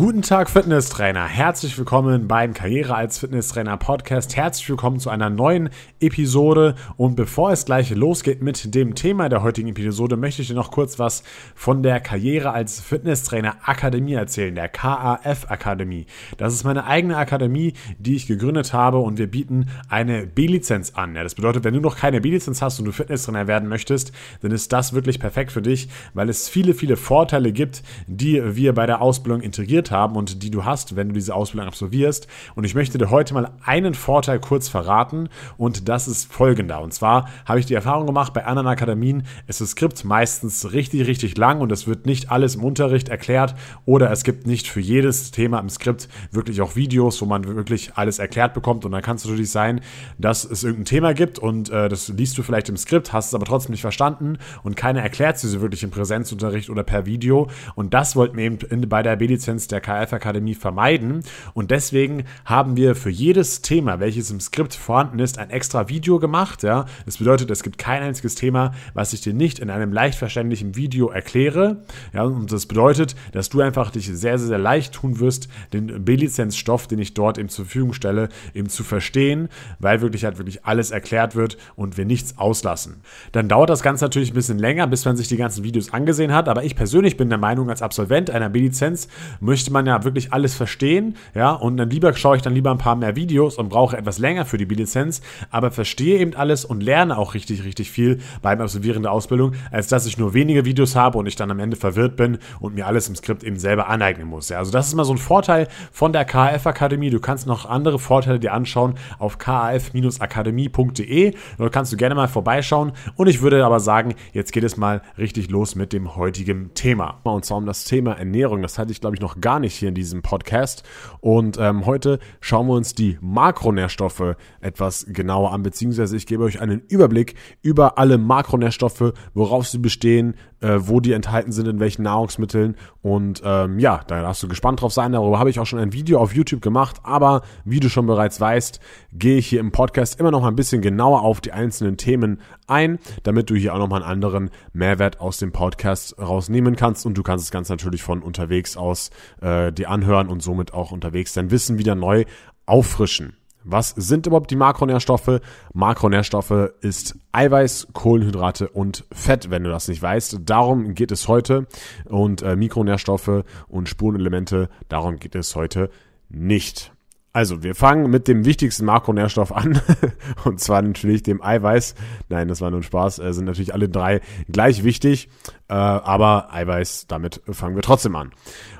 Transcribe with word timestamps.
Guten 0.00 0.22
Tag, 0.22 0.48
Fitnesstrainer. 0.48 1.26
Herzlich 1.26 1.76
willkommen 1.76 2.28
beim 2.28 2.54
Karriere 2.54 2.94
als 2.94 3.18
Fitnesstrainer 3.18 3.76
Podcast. 3.78 4.36
Herzlich 4.36 4.68
willkommen 4.68 5.00
zu 5.00 5.10
einer 5.10 5.28
neuen 5.28 5.70
Episode. 5.98 6.76
Und 6.96 7.16
bevor 7.16 7.50
es 7.50 7.64
gleich 7.64 7.90
losgeht 7.90 8.40
mit 8.40 8.76
dem 8.76 8.94
Thema 8.94 9.28
der 9.28 9.42
heutigen 9.42 9.70
Episode, 9.70 10.16
möchte 10.16 10.40
ich 10.40 10.46
dir 10.46 10.54
noch 10.54 10.70
kurz 10.70 11.00
was 11.00 11.24
von 11.56 11.82
der 11.82 11.98
Karriere 11.98 12.52
als 12.52 12.78
Fitnesstrainer 12.80 13.56
Akademie 13.64 14.12
erzählen, 14.12 14.54
der 14.54 14.68
KAF 14.68 15.50
Akademie. 15.50 16.06
Das 16.36 16.54
ist 16.54 16.62
meine 16.62 16.84
eigene 16.84 17.16
Akademie, 17.16 17.72
die 17.98 18.14
ich 18.14 18.28
gegründet 18.28 18.72
habe 18.72 18.98
und 18.98 19.18
wir 19.18 19.28
bieten 19.28 19.66
eine 19.88 20.28
B-Lizenz 20.28 20.92
an. 20.94 21.16
Ja, 21.16 21.24
das 21.24 21.34
bedeutet, 21.34 21.64
wenn 21.64 21.74
du 21.74 21.80
noch 21.80 21.96
keine 21.96 22.20
B-Lizenz 22.20 22.62
hast 22.62 22.78
und 22.78 22.84
du 22.84 22.92
Fitnesstrainer 22.92 23.48
werden 23.48 23.68
möchtest, 23.68 24.12
dann 24.42 24.52
ist 24.52 24.72
das 24.72 24.92
wirklich 24.92 25.18
perfekt 25.18 25.50
für 25.50 25.60
dich, 25.60 25.88
weil 26.14 26.28
es 26.28 26.48
viele, 26.48 26.74
viele 26.74 26.96
Vorteile 26.96 27.50
gibt, 27.50 27.82
die 28.06 28.40
wir 28.54 28.74
bei 28.74 28.86
der 28.86 29.02
Ausbildung 29.02 29.40
integriert 29.40 29.87
haben 29.90 30.16
und 30.16 30.42
die 30.42 30.50
du 30.50 30.64
hast, 30.64 30.96
wenn 30.96 31.08
du 31.08 31.14
diese 31.14 31.34
Ausbildung 31.34 31.68
absolvierst. 31.68 32.26
Und 32.54 32.64
ich 32.64 32.74
möchte 32.74 32.98
dir 32.98 33.10
heute 33.10 33.34
mal 33.34 33.50
einen 33.64 33.94
Vorteil 33.94 34.40
kurz 34.40 34.68
verraten 34.68 35.28
und 35.56 35.88
das 35.88 36.08
ist 36.08 36.32
folgender. 36.32 36.80
Und 36.80 36.92
zwar 36.92 37.28
habe 37.44 37.60
ich 37.60 37.66
die 37.66 37.74
Erfahrung 37.74 38.06
gemacht, 38.06 38.32
bei 38.34 38.44
anderen 38.44 38.68
Akademien 38.68 39.24
ist 39.46 39.60
das 39.60 39.70
Skript 39.70 40.04
meistens 40.04 40.72
richtig, 40.72 41.06
richtig 41.06 41.36
lang 41.36 41.60
und 41.60 41.72
es 41.72 41.86
wird 41.86 42.06
nicht 42.06 42.30
alles 42.30 42.56
im 42.56 42.64
Unterricht 42.64 43.08
erklärt 43.08 43.54
oder 43.84 44.10
es 44.10 44.24
gibt 44.24 44.46
nicht 44.46 44.68
für 44.68 44.80
jedes 44.80 45.30
Thema 45.30 45.58
im 45.60 45.68
Skript 45.68 46.08
wirklich 46.30 46.60
auch 46.60 46.76
Videos, 46.76 47.20
wo 47.20 47.26
man 47.26 47.44
wirklich 47.44 47.92
alles 47.94 48.18
erklärt 48.18 48.54
bekommt 48.54 48.84
und 48.84 48.92
dann 48.92 49.02
kann 49.02 49.16
es 49.16 49.24
natürlich 49.24 49.50
sein, 49.50 49.80
dass 50.18 50.44
es 50.44 50.64
irgendein 50.64 50.84
Thema 50.86 51.14
gibt 51.14 51.38
und 51.38 51.70
äh, 51.70 51.88
das 51.88 52.08
liest 52.08 52.38
du 52.38 52.42
vielleicht 52.42 52.68
im 52.68 52.76
Skript, 52.76 53.12
hast 53.12 53.28
es 53.28 53.34
aber 53.34 53.46
trotzdem 53.46 53.72
nicht 53.72 53.82
verstanden 53.82 54.38
und 54.62 54.76
keiner 54.76 55.02
erklärt 55.02 55.36
es 55.36 55.50
dir 55.50 55.60
wirklich 55.60 55.82
im 55.82 55.90
Präsenzunterricht 55.90 56.70
oder 56.70 56.82
per 56.82 57.06
Video 57.06 57.48
und 57.74 57.94
das 57.94 58.16
wollten 58.16 58.36
wir 58.36 58.44
eben 58.44 58.58
in, 58.70 58.88
bei 58.88 59.02
der 59.02 59.16
B-Lizenz 59.16 59.68
der 59.68 59.77
der 59.78 60.04
KF 60.04 60.12
Akademie 60.12 60.54
vermeiden. 60.54 61.22
Und 61.54 61.70
deswegen 61.70 62.24
haben 62.44 62.76
wir 62.76 62.94
für 62.94 63.10
jedes 63.10 63.62
Thema, 63.62 64.00
welches 64.00 64.30
im 64.30 64.40
Skript 64.40 64.74
vorhanden 64.74 65.18
ist, 65.18 65.38
ein 65.38 65.50
extra 65.50 65.88
Video 65.88 66.18
gemacht. 66.18 66.62
Ja? 66.62 66.86
Das 67.06 67.18
bedeutet, 67.18 67.50
es 67.50 67.62
gibt 67.62 67.78
kein 67.78 68.02
einziges 68.02 68.34
Thema, 68.34 68.72
was 68.94 69.12
ich 69.12 69.20
dir 69.20 69.34
nicht 69.34 69.58
in 69.58 69.70
einem 69.70 69.92
leicht 69.92 70.18
verständlichen 70.18 70.76
Video 70.76 71.08
erkläre. 71.08 71.84
Ja? 72.12 72.22
Und 72.24 72.52
das 72.52 72.66
bedeutet, 72.66 73.14
dass 73.32 73.48
du 73.48 73.60
einfach 73.60 73.90
dich 73.90 74.06
sehr, 74.06 74.38
sehr, 74.38 74.48
sehr 74.48 74.58
leicht 74.58 74.94
tun 74.94 75.20
wirst, 75.20 75.48
den 75.72 76.04
B-Lizenz-Stoff, 76.04 76.86
den 76.86 76.98
ich 76.98 77.14
dort 77.14 77.38
eben 77.38 77.48
zur 77.48 77.64
Verfügung 77.64 77.92
stelle, 77.92 78.28
eben 78.54 78.68
zu 78.68 78.82
verstehen, 78.84 79.48
weil 79.78 80.00
wirklich 80.00 80.24
halt 80.24 80.38
wirklich 80.38 80.64
alles 80.64 80.90
erklärt 80.90 81.36
wird 81.36 81.56
und 81.76 81.96
wir 81.96 82.04
nichts 82.04 82.38
auslassen. 82.38 83.02
Dann 83.32 83.48
dauert 83.48 83.70
das 83.70 83.82
Ganze 83.82 84.04
natürlich 84.04 84.32
ein 84.32 84.34
bisschen 84.34 84.58
länger, 84.58 84.86
bis 84.86 85.04
man 85.04 85.16
sich 85.16 85.28
die 85.28 85.36
ganzen 85.36 85.64
Videos 85.64 85.92
angesehen 85.92 86.32
hat. 86.32 86.48
Aber 86.48 86.64
ich 86.64 86.74
persönlich 86.74 87.16
bin 87.16 87.28
der 87.28 87.38
Meinung, 87.38 87.70
als 87.70 87.82
Absolvent 87.82 88.30
einer 88.30 88.48
B-Lizenz 88.48 89.08
möchte 89.40 89.67
möchte 89.68 89.72
man 89.72 89.86
ja 89.86 90.04
wirklich 90.04 90.32
alles 90.32 90.54
verstehen, 90.54 91.16
ja, 91.34 91.52
und 91.52 91.76
dann 91.76 91.90
lieber 91.90 92.14
schaue 92.14 92.36
ich 92.36 92.42
dann 92.42 92.54
lieber 92.54 92.70
ein 92.70 92.78
paar 92.78 92.96
mehr 92.96 93.16
Videos 93.16 93.58
und 93.58 93.68
brauche 93.68 93.96
etwas 93.96 94.18
länger 94.18 94.46
für 94.46 94.56
die 94.56 94.64
B-Lizenz, 94.66 95.20
aber 95.50 95.70
verstehe 95.70 96.18
eben 96.18 96.34
alles 96.34 96.64
und 96.64 96.82
lerne 96.82 97.18
auch 97.18 97.34
richtig, 97.34 97.64
richtig 97.64 97.90
viel 97.90 98.18
beim 98.40 98.60
Absolvieren 98.60 99.02
der 99.02 99.12
Ausbildung, 99.12 99.52
als 99.70 99.88
dass 99.88 100.06
ich 100.06 100.16
nur 100.18 100.32
wenige 100.34 100.64
Videos 100.64 100.96
habe 100.96 101.18
und 101.18 101.26
ich 101.26 101.36
dann 101.36 101.50
am 101.50 101.60
Ende 101.60 101.76
verwirrt 101.76 102.16
bin 102.16 102.38
und 102.60 102.74
mir 102.74 102.86
alles 102.86 103.08
im 103.08 103.16
Skript 103.16 103.44
eben 103.44 103.58
selber 103.58 103.88
aneignen 103.88 104.26
muss. 104.26 104.48
Ja, 104.48 104.56
also 104.58 104.72
das 104.72 104.88
ist 104.88 104.94
mal 104.94 105.04
so 105.04 105.12
ein 105.12 105.18
Vorteil 105.18 105.68
von 105.92 106.14
der 106.14 106.24
KAF 106.24 106.66
Akademie. 106.66 107.10
Du 107.10 107.20
kannst 107.20 107.46
noch 107.46 107.66
andere 107.66 107.98
Vorteile 107.98 108.40
dir 108.40 108.54
anschauen 108.54 108.94
auf 109.18 109.36
kaf-akademie.de. 109.38 111.34
Dort 111.58 111.72
kannst 111.72 111.92
du 111.92 111.96
gerne 111.96 112.14
mal 112.14 112.28
vorbeischauen 112.28 112.92
und 113.16 113.26
ich 113.26 113.42
würde 113.42 113.64
aber 113.64 113.80
sagen, 113.80 114.14
jetzt 114.32 114.52
geht 114.52 114.64
es 114.64 114.78
mal 114.78 115.02
richtig 115.18 115.50
los 115.50 115.74
mit 115.74 115.92
dem 115.92 116.16
heutigen 116.16 116.72
Thema. 116.74 117.20
Und 117.24 117.44
zwar 117.44 117.58
um 117.58 117.66
das 117.66 117.84
Thema 117.84 118.12
Ernährung. 118.12 118.62
Das 118.62 118.78
hatte 118.78 118.92
ich, 118.92 119.00
glaube 119.00 119.16
ich, 119.16 119.20
noch 119.20 119.40
gar 119.40 119.57
gar 119.58 119.60
nicht 119.60 119.74
hier 119.74 119.88
in 119.88 119.94
diesem 119.96 120.22
Podcast. 120.22 120.84
Und 121.20 121.58
ähm, 121.58 121.84
heute 121.84 122.20
schauen 122.40 122.68
wir 122.68 122.74
uns 122.74 122.94
die 122.94 123.18
Makronährstoffe 123.20 124.36
etwas 124.60 125.04
genauer 125.08 125.52
an, 125.52 125.64
beziehungsweise 125.64 126.16
ich 126.16 126.26
gebe 126.26 126.44
euch 126.44 126.60
einen 126.60 126.80
Überblick 126.86 127.34
über 127.60 127.98
alle 127.98 128.18
Makronährstoffe, 128.18 129.12
worauf 129.34 129.66
sie 129.66 129.78
bestehen, 129.78 130.36
äh, 130.60 130.78
wo 130.80 131.00
die 131.00 131.12
enthalten 131.12 131.52
sind, 131.52 131.68
in 131.68 131.80
welchen 131.80 132.02
Nahrungsmitteln. 132.02 132.76
Und 133.02 133.42
ähm, 133.44 133.78
ja, 133.78 134.00
da 134.06 134.22
darfst 134.22 134.42
du 134.42 134.48
gespannt 134.48 134.80
drauf 134.80 134.92
sein. 134.92 135.12
Darüber 135.12 135.38
habe 135.38 135.50
ich 135.50 135.60
auch 135.60 135.66
schon 135.66 135.78
ein 135.78 135.92
Video 135.92 136.20
auf 136.20 136.34
YouTube 136.34 136.62
gemacht. 136.62 136.96
Aber 137.02 137.42
wie 137.64 137.80
du 137.80 137.88
schon 137.88 138.06
bereits 138.06 138.40
weißt, 138.40 138.80
gehe 139.12 139.38
ich 139.38 139.46
hier 139.46 139.60
im 139.60 139.72
Podcast 139.72 140.18
immer 140.20 140.30
noch 140.30 140.42
mal 140.42 140.48
ein 140.48 140.56
bisschen 140.56 140.82
genauer 140.82 141.22
auf 141.22 141.40
die 141.40 141.52
einzelnen 141.52 141.96
Themen 141.96 142.40
ein, 142.66 142.98
damit 143.22 143.50
du 143.50 143.54
hier 143.54 143.74
auch 143.74 143.78
noch 143.78 143.88
mal 143.88 144.02
einen 144.02 144.10
anderen 144.10 144.50
Mehrwert 144.72 145.20
aus 145.20 145.38
dem 145.38 145.52
Podcast 145.52 146.18
rausnehmen 146.18 146.76
kannst. 146.76 147.06
Und 147.06 147.16
du 147.16 147.22
kannst 147.22 147.46
das 147.46 147.50
Ganze 147.50 147.72
natürlich 147.72 148.02
von 148.02 148.22
unterwegs 148.22 148.76
aus 148.76 149.10
äh, 149.40 149.72
dir 149.72 149.90
anhören 149.90 150.28
und 150.28 150.42
somit 150.42 150.74
auch 150.74 150.92
unterwegs 150.92 151.32
dein 151.32 151.50
Wissen 151.50 151.78
wieder 151.78 151.94
neu 151.94 152.24
auffrischen. 152.66 153.37
Was 153.70 153.90
sind 153.90 154.26
überhaupt 154.26 154.50
die 154.50 154.56
Makronährstoffe? 154.56 155.42
Makronährstoffe 155.74 156.70
ist 156.80 157.18
Eiweiß, 157.32 157.88
Kohlenhydrate 157.92 158.70
und 158.70 159.04
Fett, 159.12 159.50
wenn 159.50 159.62
du 159.62 159.68
das 159.68 159.88
nicht 159.88 160.00
weißt. 160.00 160.38
Darum 160.46 160.94
geht 160.94 161.12
es 161.12 161.28
heute. 161.28 161.66
Und 162.06 162.40
äh, 162.40 162.56
Mikronährstoffe 162.56 163.44
und 163.68 163.88
Spurenelemente, 163.90 164.70
darum 164.88 165.18
geht 165.18 165.34
es 165.34 165.54
heute 165.54 165.90
nicht. 166.30 166.92
Also, 167.34 167.62
wir 167.62 167.74
fangen 167.74 168.10
mit 168.10 168.26
dem 168.26 168.46
wichtigsten 168.46 168.86
Makronährstoff 168.86 169.52
an. 169.52 169.78
und 170.44 170.60
zwar 170.60 170.80
natürlich 170.80 171.22
dem 171.22 171.42
Eiweiß. 171.42 171.94
Nein, 172.30 172.48
das 172.48 172.62
war 172.62 172.70
nur 172.70 172.80
ein 172.80 172.84
Spaß. 172.84 173.18
Äh, 173.18 173.34
sind 173.34 173.44
natürlich 173.44 173.74
alle 173.74 173.90
drei 173.90 174.22
gleich 174.50 174.82
wichtig. 174.82 175.28
Äh, 175.68 175.74
aber 175.74 176.54
Eiweiß, 176.54 177.06
damit 177.06 177.42
fangen 177.50 177.76
wir 177.76 177.82
trotzdem 177.82 178.16
an. 178.16 178.32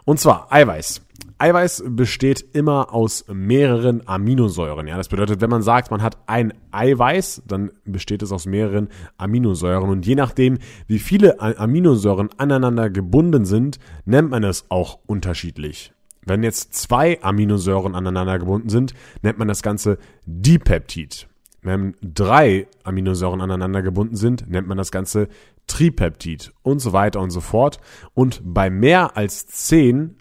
Und 0.07 0.19
zwar 0.19 0.51
Eiweiß. 0.51 1.03
Eiweiß 1.39 1.85
besteht 1.89 2.45
immer 2.53 2.93
aus 2.93 3.25
mehreren 3.33 4.07
Aminosäuren. 4.07 4.87
Ja, 4.87 4.97
das 4.97 5.09
bedeutet, 5.09 5.41
wenn 5.41 5.51
man 5.51 5.63
sagt, 5.63 5.91
man 5.91 6.03
hat 6.03 6.19
ein 6.27 6.53
Eiweiß, 6.73 7.43
dann 7.47 7.71
besteht 7.85 8.23
es 8.23 8.33
aus 8.33 8.47
mehreren 8.47 8.89
Aminosäuren. 9.17 9.91
Und 9.91 10.07
je 10.07 10.15
nachdem, 10.15 10.59
wie 10.87 10.99
viele 10.99 11.41
Aminosäuren 11.41 12.31
aneinander 12.39 12.91
gebunden 12.91 13.45
sind, 13.45 13.79
nennt 14.05 14.31
man 14.31 14.43
es 14.45 14.67
auch 14.69 14.99
unterschiedlich. 15.07 15.93
Wenn 16.25 16.43
jetzt 16.43 16.75
zwei 16.75 17.23
Aminosäuren 17.23 17.95
aneinander 17.95 18.39
gebunden 18.39 18.69
sind, 18.69 18.93
nennt 19.23 19.39
man 19.39 19.49
das 19.49 19.63
Ganze 19.63 19.99
Dipeptid. 20.27 21.29
Wenn 21.63 21.95
drei 22.03 22.69
Aminosäuren 22.85 23.41
aneinander 23.41 23.83
gebunden 23.83 24.17
sind, 24.17 24.49
nennt 24.49 24.69
man 24.69 24.79
das 24.79 24.93
Ganze 24.93 25.29
Tripeptid 25.67 26.53
und 26.63 26.81
so 26.81 26.93
weiter 26.93 27.21
und 27.21 27.31
so 27.31 27.41
fort. 27.41 27.81
Und 28.15 28.41
bei 28.45 28.71
mehr 28.71 29.17
als 29.17 29.47
zehn 29.47 30.17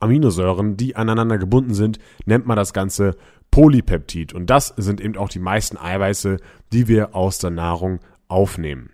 Aminosäuren, 0.00 0.76
die 0.76 0.96
aneinander 0.96 1.38
gebunden 1.38 1.74
sind, 1.74 1.98
nennt 2.24 2.46
man 2.46 2.56
das 2.56 2.72
Ganze 2.72 3.16
Polypeptid. 3.50 4.32
Und 4.32 4.50
das 4.50 4.74
sind 4.76 5.00
eben 5.00 5.16
auch 5.16 5.28
die 5.28 5.38
meisten 5.38 5.76
Eiweiße, 5.76 6.38
die 6.72 6.88
wir 6.88 7.14
aus 7.14 7.38
der 7.38 7.50
Nahrung 7.50 8.00
aufnehmen. 8.28 8.90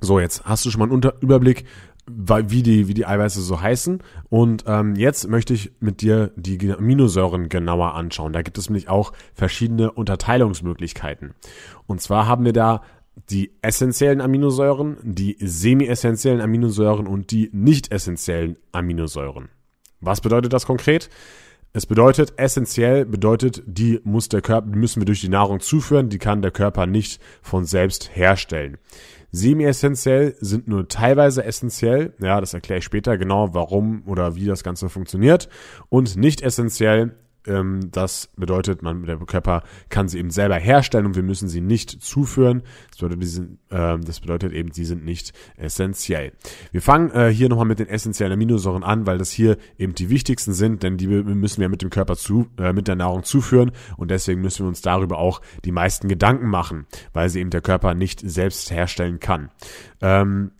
So, 0.00 0.18
jetzt 0.18 0.44
hast 0.44 0.64
du 0.64 0.70
schon 0.70 0.78
mal 0.78 0.86
einen 0.86 0.94
Unter 0.94 1.14
Überblick 1.20 1.64
wie 2.06 2.62
die, 2.62 2.88
wie 2.88 2.94
die 2.94 3.06
Eiweiße 3.06 3.40
so 3.40 3.60
heißen. 3.60 4.02
Und 4.28 4.64
ähm, 4.66 4.96
jetzt 4.96 5.28
möchte 5.28 5.54
ich 5.54 5.72
mit 5.80 6.00
dir 6.00 6.32
die 6.36 6.72
Aminosäuren 6.72 7.48
genauer 7.48 7.94
anschauen. 7.94 8.32
Da 8.32 8.42
gibt 8.42 8.58
es 8.58 8.68
nämlich 8.68 8.88
auch 8.88 9.12
verschiedene 9.34 9.92
Unterteilungsmöglichkeiten. 9.92 11.34
Und 11.86 12.00
zwar 12.00 12.26
haben 12.26 12.44
wir 12.44 12.52
da 12.52 12.82
die 13.28 13.52
essentiellen 13.62 14.20
Aminosäuren, 14.20 14.96
die 15.02 15.36
semi-essentiellen 15.40 16.40
Aminosäuren 16.40 17.06
und 17.06 17.30
die 17.30 17.50
nicht 17.52 17.92
essentiellen 17.92 18.56
Aminosäuren. 18.72 19.48
Was 20.00 20.20
bedeutet 20.20 20.52
das 20.52 20.66
konkret? 20.66 21.10
Es 21.72 21.86
bedeutet, 21.86 22.32
essentiell 22.36 23.04
bedeutet, 23.04 23.62
die 23.64 24.00
muss 24.02 24.28
der 24.28 24.40
Körper, 24.40 24.66
müssen 24.66 25.00
wir 25.00 25.06
durch 25.06 25.20
die 25.20 25.28
Nahrung 25.28 25.60
zuführen, 25.60 26.08
die 26.08 26.18
kann 26.18 26.42
der 26.42 26.50
Körper 26.50 26.86
nicht 26.86 27.22
von 27.42 27.64
selbst 27.64 28.16
herstellen. 28.16 28.78
Semi-essentiell 29.30 30.34
sind 30.40 30.66
nur 30.66 30.88
teilweise 30.88 31.44
essentiell. 31.44 32.12
Ja, 32.20 32.40
das 32.40 32.54
erkläre 32.54 32.78
ich 32.78 32.84
später 32.84 33.16
genau, 33.16 33.54
warum 33.54 34.02
oder 34.06 34.34
wie 34.34 34.46
das 34.46 34.64
Ganze 34.64 34.88
funktioniert. 34.88 35.48
Und 35.88 36.16
nicht 36.16 36.42
essentiell 36.42 37.14
das 37.44 38.28
bedeutet, 38.36 38.82
man, 38.82 39.04
der 39.04 39.16
Körper 39.18 39.62
kann 39.88 40.08
sie 40.08 40.18
eben 40.18 40.30
selber 40.30 40.56
herstellen 40.56 41.06
und 41.06 41.16
wir 41.16 41.22
müssen 41.22 41.48
sie 41.48 41.60
nicht 41.60 41.90
zuführen. 41.90 42.62
Das 42.90 42.98
bedeutet, 42.98 43.22
die 43.22 43.26
sind, 43.26 43.58
äh, 43.70 43.98
das 43.98 44.20
bedeutet 44.20 44.52
eben, 44.52 44.72
sie 44.72 44.84
sind 44.84 45.04
nicht 45.04 45.32
essentiell. 45.56 46.32
Wir 46.70 46.82
fangen 46.82 47.10
äh, 47.12 47.28
hier 47.28 47.48
nochmal 47.48 47.66
mit 47.66 47.78
den 47.78 47.88
essentiellen 47.88 48.32
Aminosäuren 48.32 48.84
an, 48.84 49.06
weil 49.06 49.18
das 49.18 49.30
hier 49.30 49.56
eben 49.78 49.94
die 49.94 50.10
wichtigsten 50.10 50.52
sind, 50.52 50.82
denn 50.82 50.98
die 50.98 51.06
müssen 51.06 51.60
wir 51.60 51.68
mit 51.68 51.82
dem 51.82 51.90
Körper 51.90 52.16
zu, 52.16 52.48
äh, 52.58 52.72
mit 52.72 52.88
der 52.88 52.96
Nahrung 52.96 53.24
zuführen 53.24 53.72
und 53.96 54.10
deswegen 54.10 54.40
müssen 54.42 54.64
wir 54.64 54.68
uns 54.68 54.82
darüber 54.82 55.18
auch 55.18 55.40
die 55.64 55.72
meisten 55.72 56.08
Gedanken 56.08 56.48
machen, 56.48 56.86
weil 57.12 57.28
sie 57.28 57.40
eben 57.40 57.50
der 57.50 57.62
Körper 57.62 57.94
nicht 57.94 58.20
selbst 58.20 58.70
herstellen 58.70 59.18
kann. 59.18 59.50
Ähm, 60.02 60.52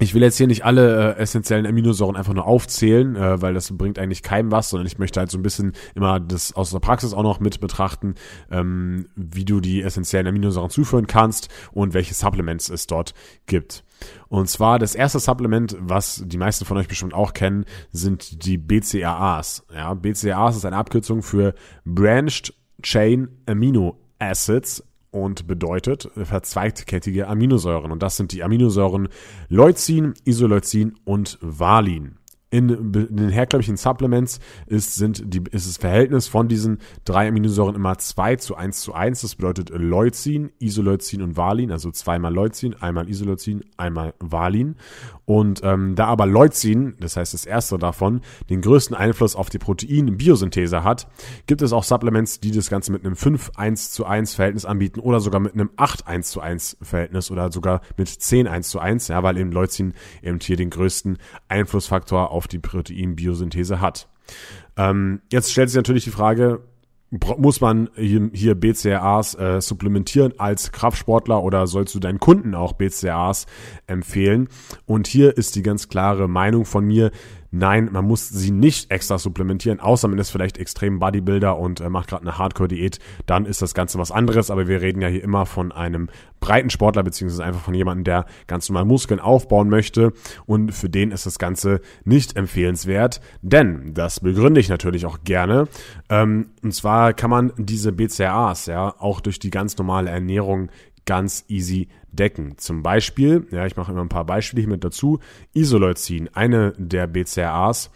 ich 0.00 0.14
will 0.14 0.22
jetzt 0.22 0.38
hier 0.38 0.46
nicht 0.46 0.64
alle 0.64 1.14
äh, 1.14 1.18
essentiellen 1.18 1.66
Aminosäuren 1.66 2.16
einfach 2.16 2.32
nur 2.32 2.46
aufzählen, 2.46 3.16
äh, 3.16 3.42
weil 3.42 3.52
das 3.52 3.76
bringt 3.76 3.98
eigentlich 3.98 4.22
keinem 4.22 4.50
was, 4.50 4.70
sondern 4.70 4.86
ich 4.86 4.98
möchte 4.98 5.20
halt 5.20 5.30
so 5.30 5.38
ein 5.38 5.42
bisschen 5.42 5.72
immer 5.94 6.18
das 6.18 6.54
aus 6.54 6.70
der 6.70 6.80
Praxis 6.80 7.12
auch 7.12 7.22
noch 7.22 7.38
mit 7.38 7.60
betrachten, 7.60 8.14
ähm, 8.50 9.06
wie 9.14 9.44
du 9.44 9.60
die 9.60 9.82
essentiellen 9.82 10.26
Aminosäuren 10.26 10.70
zuführen 10.70 11.06
kannst 11.06 11.48
und 11.72 11.92
welche 11.92 12.14
Supplements 12.14 12.70
es 12.70 12.86
dort 12.86 13.12
gibt. 13.44 13.84
Und 14.28 14.48
zwar 14.48 14.78
das 14.78 14.94
erste 14.94 15.18
Supplement, 15.18 15.76
was 15.78 16.22
die 16.24 16.38
meisten 16.38 16.64
von 16.64 16.78
euch 16.78 16.88
bestimmt 16.88 17.12
auch 17.12 17.34
kennen, 17.34 17.66
sind 17.92 18.46
die 18.46 18.56
BCAAs. 18.56 19.66
Ja, 19.74 19.92
BCAAs 19.92 20.56
ist 20.56 20.64
eine 20.64 20.76
Abkürzung 20.76 21.22
für 21.22 21.54
Branched 21.84 22.54
Chain 22.82 23.28
Amino 23.44 23.98
Acids 24.18 24.82
und 25.10 25.46
bedeutet 25.46 26.08
verzweigtkettige 26.14 27.26
Aminosäuren. 27.26 27.92
Und 27.92 28.02
das 28.02 28.16
sind 28.16 28.32
die 28.32 28.42
Aminosäuren 28.42 29.08
Leucin, 29.48 30.14
Isoleucin 30.24 30.94
und 31.04 31.38
Valin 31.40 32.19
in, 32.50 32.92
den 32.92 33.28
herkömmlichen 33.28 33.76
Supplements 33.76 34.40
ist, 34.66 34.96
sind 34.96 35.22
die, 35.32 35.42
ist 35.52 35.68
das 35.68 35.76
Verhältnis 35.76 36.26
von 36.26 36.48
diesen 36.48 36.78
drei 37.04 37.28
Aminosäuren 37.28 37.76
immer 37.76 37.96
2 37.96 38.36
zu 38.36 38.56
1 38.56 38.80
zu 38.80 38.92
1. 38.92 39.20
Das 39.20 39.36
bedeutet 39.36 39.70
Leucin, 39.70 40.50
Isoleucin 40.58 41.22
und 41.22 41.36
Valin, 41.36 41.70
also 41.70 41.92
zweimal 41.92 42.34
Leucin, 42.34 42.74
einmal 42.74 43.08
Isoleucin, 43.08 43.64
einmal 43.76 44.14
Valin. 44.18 44.74
Und 45.26 45.60
ähm, 45.62 45.94
da 45.94 46.06
aber 46.06 46.26
Leucin, 46.26 46.96
das 46.98 47.16
heißt 47.16 47.34
das 47.34 47.46
erste 47.46 47.78
davon, 47.78 48.20
den 48.48 48.62
größten 48.62 48.96
Einfluss 48.96 49.36
auf 49.36 49.48
die 49.48 49.58
Protein-Biosynthese 49.58 50.82
hat, 50.82 51.06
gibt 51.46 51.62
es 51.62 51.72
auch 51.72 51.84
Supplements, 51.84 52.40
die 52.40 52.50
das 52.50 52.68
Ganze 52.68 52.90
mit 52.90 53.04
einem 53.04 53.14
5 53.14 53.52
1 53.54 53.92
zu 53.92 54.04
1 54.04 54.34
Verhältnis 54.34 54.64
anbieten 54.64 54.98
oder 54.98 55.20
sogar 55.20 55.38
mit 55.38 55.54
einem 55.54 55.70
8 55.76 56.08
1 56.08 56.32
zu 56.32 56.40
1 56.40 56.78
Verhältnis 56.82 57.30
oder 57.30 57.52
sogar 57.52 57.80
mit 57.96 58.08
10 58.08 58.48
1 58.48 58.68
zu 58.68 58.80
1, 58.80 59.06
ja, 59.06 59.22
weil 59.22 59.38
eben 59.38 59.52
Leucin 59.52 59.94
eben 60.20 60.40
hier 60.40 60.56
den 60.56 60.70
größten 60.70 61.18
Einflussfaktor 61.46 62.32
auf 62.32 62.39
die 62.46 62.58
Proteinbiosynthese 62.58 63.80
hat. 63.80 64.08
Ähm, 64.76 65.20
jetzt 65.30 65.52
stellt 65.52 65.70
sich 65.70 65.76
natürlich 65.76 66.04
die 66.04 66.10
Frage, 66.10 66.60
muss 67.38 67.60
man 67.60 67.90
hier, 67.96 68.30
hier 68.32 68.54
BCAAs 68.54 69.34
äh, 69.34 69.60
supplementieren 69.60 70.34
als 70.38 70.70
Kraftsportler 70.70 71.42
oder 71.42 71.66
sollst 71.66 71.94
du 71.94 71.98
deinen 71.98 72.20
Kunden 72.20 72.54
auch 72.54 72.74
BCAAs 72.74 73.46
empfehlen? 73.88 74.48
Und 74.86 75.08
hier 75.08 75.36
ist 75.36 75.56
die 75.56 75.62
ganz 75.62 75.88
klare 75.88 76.28
Meinung 76.28 76.64
von 76.64 76.84
mir, 76.84 77.10
Nein, 77.52 77.88
man 77.90 78.04
muss 78.04 78.28
sie 78.28 78.52
nicht 78.52 78.92
extra 78.92 79.18
supplementieren, 79.18 79.80
außer 79.80 80.06
man 80.06 80.18
ist 80.18 80.30
vielleicht 80.30 80.56
extrem 80.56 81.00
Bodybuilder 81.00 81.58
und 81.58 81.80
äh, 81.80 81.90
macht 81.90 82.08
gerade 82.08 82.22
eine 82.22 82.38
Hardcore-Diät, 82.38 83.00
dann 83.26 83.44
ist 83.44 83.60
das 83.60 83.74
Ganze 83.74 83.98
was 83.98 84.12
anderes, 84.12 84.50
aber 84.50 84.68
wir 84.68 84.80
reden 84.80 85.02
ja 85.02 85.08
hier 85.08 85.24
immer 85.24 85.46
von 85.46 85.72
einem 85.72 86.08
breiten 86.38 86.70
Sportler, 86.70 87.02
beziehungsweise 87.02 87.44
einfach 87.44 87.60
von 87.60 87.74
jemandem, 87.74 88.04
der 88.04 88.26
ganz 88.46 88.68
normal 88.68 88.84
Muskeln 88.84 89.18
aufbauen 89.18 89.68
möchte. 89.68 90.12
Und 90.46 90.72
für 90.72 90.88
den 90.88 91.10
ist 91.10 91.26
das 91.26 91.38
Ganze 91.38 91.80
nicht 92.04 92.36
empfehlenswert, 92.36 93.20
denn, 93.42 93.94
das 93.94 94.20
begründe 94.20 94.60
ich 94.60 94.68
natürlich 94.68 95.04
auch 95.04 95.18
gerne, 95.24 95.66
ähm, 96.08 96.50
und 96.62 96.72
zwar 96.72 97.14
kann 97.14 97.30
man 97.30 97.52
diese 97.56 97.92
BCAAs 97.92 98.66
ja 98.66 98.94
auch 98.98 99.20
durch 99.20 99.40
die 99.40 99.50
ganz 99.50 99.76
normale 99.76 100.10
Ernährung 100.10 100.70
ganz 101.04 101.44
easy 101.48 101.88
decken. 102.12 102.58
Zum 102.58 102.82
Beispiel, 102.82 103.46
ja, 103.50 103.66
ich 103.66 103.76
mache 103.76 103.92
immer 103.92 104.02
ein 104.02 104.08
paar 104.08 104.24
Beispiele 104.24 104.62
hier 104.62 104.70
mit 104.70 104.84
dazu, 104.84 105.20
Isoleucin, 105.54 106.28
eine 106.34 106.72
der 106.76 107.06
BCAAs. 107.06 107.90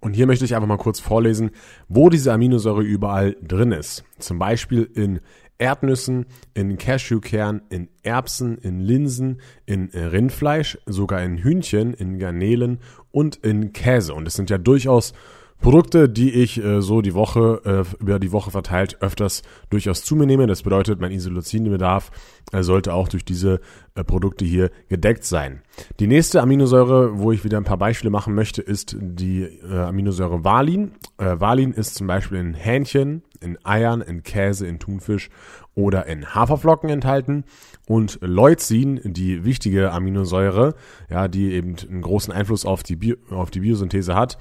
Und 0.00 0.14
hier 0.14 0.26
möchte 0.26 0.44
ich 0.44 0.54
einfach 0.54 0.68
mal 0.68 0.78
kurz 0.78 0.98
vorlesen, 0.98 1.50
wo 1.88 2.08
diese 2.08 2.32
Aminosäure 2.32 2.82
überall 2.82 3.36
drin 3.42 3.72
ist. 3.72 4.04
Zum 4.18 4.38
Beispiel 4.38 4.90
in 4.94 5.20
Erdnüssen, 5.58 6.24
in 6.54 6.78
Cashewkern, 6.78 7.60
in 7.68 7.88
Erbsen, 8.02 8.56
in 8.56 8.80
Linsen, 8.80 9.42
in 9.66 9.90
Rindfleisch, 9.90 10.78
sogar 10.86 11.22
in 11.22 11.36
Hühnchen, 11.36 11.92
in 11.92 12.18
Garnelen 12.18 12.78
und 13.10 13.36
in 13.36 13.74
Käse. 13.74 14.14
Und 14.14 14.26
es 14.26 14.34
sind 14.34 14.48
ja 14.48 14.56
durchaus 14.56 15.12
Produkte, 15.60 16.08
die 16.08 16.30
ich 16.30 16.62
äh, 16.62 16.80
so 16.80 17.02
die 17.02 17.14
Woche, 17.14 17.60
äh, 17.64 18.02
über 18.02 18.18
die 18.18 18.32
Woche 18.32 18.50
verteilt 18.50 19.02
öfters 19.02 19.42
durchaus 19.68 20.02
zu 20.02 20.16
mir 20.16 20.26
nehme. 20.26 20.46
Das 20.46 20.62
bedeutet, 20.62 21.00
mein 21.00 21.12
Isoleucinbedarf 21.12 22.10
äh, 22.52 22.62
sollte 22.62 22.94
auch 22.94 23.08
durch 23.08 23.24
diese 23.24 23.60
äh, 23.94 24.02
Produkte 24.02 24.44
hier 24.44 24.70
gedeckt 24.88 25.24
sein. 25.24 25.62
Die 25.98 26.06
nächste 26.06 26.40
Aminosäure, 26.40 27.18
wo 27.18 27.30
ich 27.32 27.44
wieder 27.44 27.58
ein 27.58 27.64
paar 27.64 27.76
Beispiele 27.76 28.10
machen 28.10 28.34
möchte, 28.34 28.62
ist 28.62 28.96
die 28.98 29.42
äh, 29.42 29.78
Aminosäure 29.78 30.44
Valin. 30.44 30.92
Äh, 31.18 31.38
Valin 31.38 31.72
ist 31.72 31.94
zum 31.94 32.06
Beispiel 32.06 32.38
in 32.38 32.54
Hähnchen, 32.54 33.22
in 33.40 33.58
Eiern, 33.64 34.00
in 34.00 34.22
Käse, 34.22 34.66
in 34.66 34.78
Thunfisch 34.78 35.28
oder 35.74 36.06
in 36.06 36.34
Haferflocken 36.34 36.88
enthalten. 36.88 37.44
Und 37.86 38.18
Leucin, 38.22 39.00
die 39.04 39.44
wichtige 39.44 39.92
Aminosäure, 39.92 40.74
ja, 41.10 41.28
die 41.28 41.52
eben 41.52 41.76
einen 41.88 42.02
großen 42.02 42.32
Einfluss 42.32 42.64
auf 42.64 42.82
die, 42.82 42.96
Bio, 42.96 43.16
auf 43.30 43.50
die 43.50 43.60
Biosynthese 43.60 44.14
hat, 44.14 44.38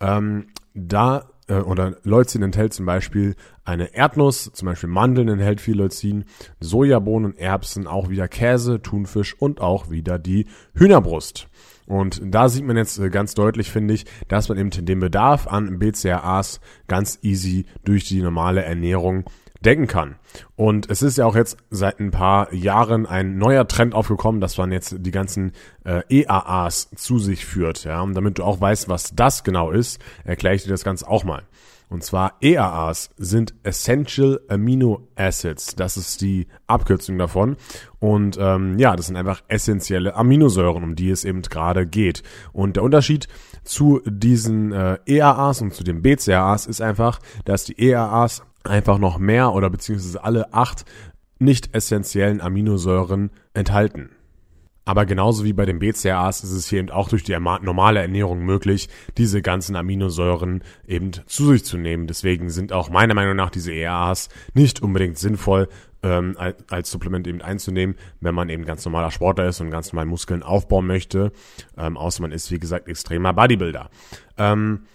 ähm, 0.00 0.46
da 0.74 1.30
äh, 1.48 1.54
oder 1.54 1.96
Leucin 2.02 2.42
enthält 2.42 2.72
zum 2.74 2.86
Beispiel 2.86 3.34
eine 3.64 3.94
Erdnuss, 3.94 4.50
zum 4.52 4.66
Beispiel 4.66 4.88
Mandeln 4.88 5.28
enthält 5.28 5.60
viel 5.60 5.76
Leucin, 5.76 6.24
Sojabohnen, 6.60 7.36
Erbsen, 7.36 7.86
auch 7.86 8.08
wieder 8.08 8.28
Käse, 8.28 8.82
Thunfisch 8.82 9.34
und 9.38 9.60
auch 9.60 9.90
wieder 9.90 10.18
die 10.18 10.46
Hühnerbrust. 10.74 11.48
Und 11.86 12.20
da 12.24 12.48
sieht 12.48 12.64
man 12.64 12.76
jetzt 12.76 12.98
äh, 12.98 13.10
ganz 13.10 13.34
deutlich, 13.34 13.70
finde 13.70 13.94
ich, 13.94 14.06
dass 14.28 14.48
man 14.48 14.58
eben 14.58 14.70
den 14.70 15.00
Bedarf 15.00 15.46
an 15.46 15.78
BCAAs 15.78 16.60
ganz 16.88 17.18
easy 17.22 17.66
durch 17.84 18.04
die 18.04 18.22
normale 18.22 18.62
Ernährung 18.62 19.24
denken 19.64 19.86
kann. 19.86 20.16
Und 20.56 20.90
es 20.90 21.02
ist 21.02 21.18
ja 21.18 21.26
auch 21.26 21.36
jetzt 21.36 21.56
seit 21.70 22.00
ein 22.00 22.10
paar 22.10 22.52
Jahren 22.52 23.06
ein 23.06 23.38
neuer 23.38 23.66
Trend 23.68 23.94
aufgekommen, 23.94 24.40
dass 24.40 24.58
man 24.58 24.72
jetzt 24.72 24.96
die 24.98 25.10
ganzen 25.10 25.52
äh, 25.84 26.02
EAAs 26.08 26.90
zu 26.96 27.18
sich 27.18 27.44
führt. 27.44 27.84
Ja, 27.84 28.00
und 28.00 28.14
damit 28.14 28.38
du 28.38 28.44
auch 28.44 28.60
weißt, 28.60 28.88
was 28.88 29.14
das 29.14 29.44
genau 29.44 29.70
ist, 29.70 30.00
erkläre 30.24 30.54
ich 30.54 30.64
dir 30.64 30.70
das 30.70 30.84
Ganze 30.84 31.08
auch 31.08 31.24
mal. 31.24 31.44
Und 31.92 32.02
zwar 32.02 32.38
EAAs 32.40 33.10
sind 33.18 33.52
Essential 33.64 34.40
Amino 34.48 35.08
Acids. 35.14 35.76
Das 35.76 35.98
ist 35.98 36.22
die 36.22 36.46
Abkürzung 36.66 37.18
davon. 37.18 37.56
Und 37.98 38.38
ähm, 38.40 38.78
ja, 38.78 38.96
das 38.96 39.08
sind 39.08 39.16
einfach 39.16 39.42
essentielle 39.48 40.16
Aminosäuren, 40.16 40.84
um 40.84 40.96
die 40.96 41.10
es 41.10 41.26
eben 41.26 41.42
gerade 41.42 41.86
geht. 41.86 42.22
Und 42.54 42.76
der 42.76 42.82
Unterschied 42.82 43.28
zu 43.62 44.00
diesen 44.06 44.72
äh, 44.72 45.00
EAAs 45.04 45.60
und 45.60 45.74
zu 45.74 45.84
den 45.84 46.00
BCAAs 46.00 46.64
ist 46.64 46.80
einfach, 46.80 47.18
dass 47.44 47.64
die 47.64 47.78
EAAs 47.78 48.42
einfach 48.64 48.96
noch 48.96 49.18
mehr 49.18 49.52
oder 49.52 49.68
beziehungsweise 49.68 50.24
alle 50.24 50.54
acht 50.54 50.86
nicht 51.38 51.74
essentiellen 51.74 52.40
Aminosäuren 52.40 53.30
enthalten. 53.52 54.08
Aber 54.84 55.06
genauso 55.06 55.44
wie 55.44 55.52
bei 55.52 55.64
den 55.64 55.78
BCAAs 55.78 56.42
ist 56.42 56.52
es 56.52 56.68
hier 56.68 56.80
eben 56.80 56.90
auch 56.90 57.08
durch 57.08 57.22
die 57.22 57.32
normale 57.32 58.00
Ernährung 58.00 58.40
möglich, 58.40 58.88
diese 59.16 59.40
ganzen 59.40 59.76
Aminosäuren 59.76 60.64
eben 60.86 61.12
zu 61.26 61.52
sich 61.52 61.64
zu 61.64 61.78
nehmen. 61.78 62.08
Deswegen 62.08 62.50
sind 62.50 62.72
auch 62.72 62.90
meiner 62.90 63.14
Meinung 63.14 63.36
nach 63.36 63.50
diese 63.50 63.72
EAAs 63.72 64.28
nicht 64.54 64.82
unbedingt 64.82 65.18
sinnvoll 65.18 65.68
ähm, 66.02 66.36
als, 66.68 66.90
Supplement 66.90 67.28
eben 67.28 67.42
einzunehmen, 67.42 67.94
wenn 68.20 68.34
man 68.34 68.48
eben 68.48 68.64
ganz 68.64 68.84
normaler 68.84 69.12
Sportler 69.12 69.46
ist 69.46 69.60
und 69.60 69.70
ganz 69.70 69.92
normal 69.92 70.06
Muskeln 70.06 70.42
aufbauen 70.42 70.86
möchte. 70.86 71.30
Ähm, 71.78 71.96
außer 71.96 72.22
man 72.22 72.32
ist, 72.32 72.50
wie 72.50 72.58
gesagt, 72.58 72.88
extremer 72.88 73.32
Bodybuilder. 73.32 73.88
Ähm, 74.36 74.86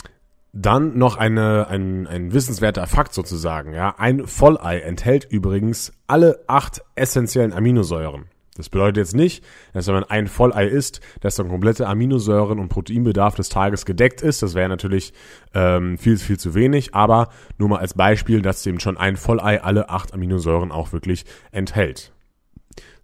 dann 0.51 0.98
noch 0.98 1.18
eine, 1.18 1.68
ein, 1.69 2.07
ein 2.07 2.34
wissenswerter 2.34 2.88
Fakt 2.88 3.13
sozusagen. 3.13 3.74
Ja, 3.74 3.96
ein 3.98 4.27
Vollei 4.27 4.79
enthält 4.79 5.25
übrigens 5.29 5.94
alle 6.08 6.44
acht 6.48 6.82
essentiellen 6.96 7.53
Aminosäuren. 7.53 8.25
Das 8.57 8.69
bedeutet 8.69 8.97
jetzt 8.97 9.15
nicht, 9.15 9.43
dass 9.73 9.87
wenn 9.87 9.95
man 9.95 10.03
ein 10.05 10.27
Vollei 10.27 10.67
isst, 10.67 11.01
dass 11.21 11.35
dann 11.35 11.49
komplette 11.49 11.87
Aminosäuren 11.87 12.59
und 12.59 12.69
Proteinbedarf 12.69 13.35
des 13.35 13.49
Tages 13.49 13.85
gedeckt 13.85 14.21
ist. 14.21 14.41
Das 14.41 14.55
wäre 14.55 14.69
natürlich 14.69 15.13
ähm, 15.53 15.97
viel, 15.97 16.17
viel 16.17 16.39
zu 16.39 16.55
wenig. 16.55 16.93
Aber 16.93 17.29
nur 17.57 17.69
mal 17.69 17.79
als 17.79 17.93
Beispiel, 17.93 18.41
dass 18.41 18.65
eben 18.65 18.79
schon 18.79 18.97
ein 18.97 19.17
Vollei 19.17 19.61
alle 19.61 19.89
acht 19.89 20.13
Aminosäuren 20.13 20.71
auch 20.71 20.91
wirklich 20.93 21.25
enthält. 21.51 22.11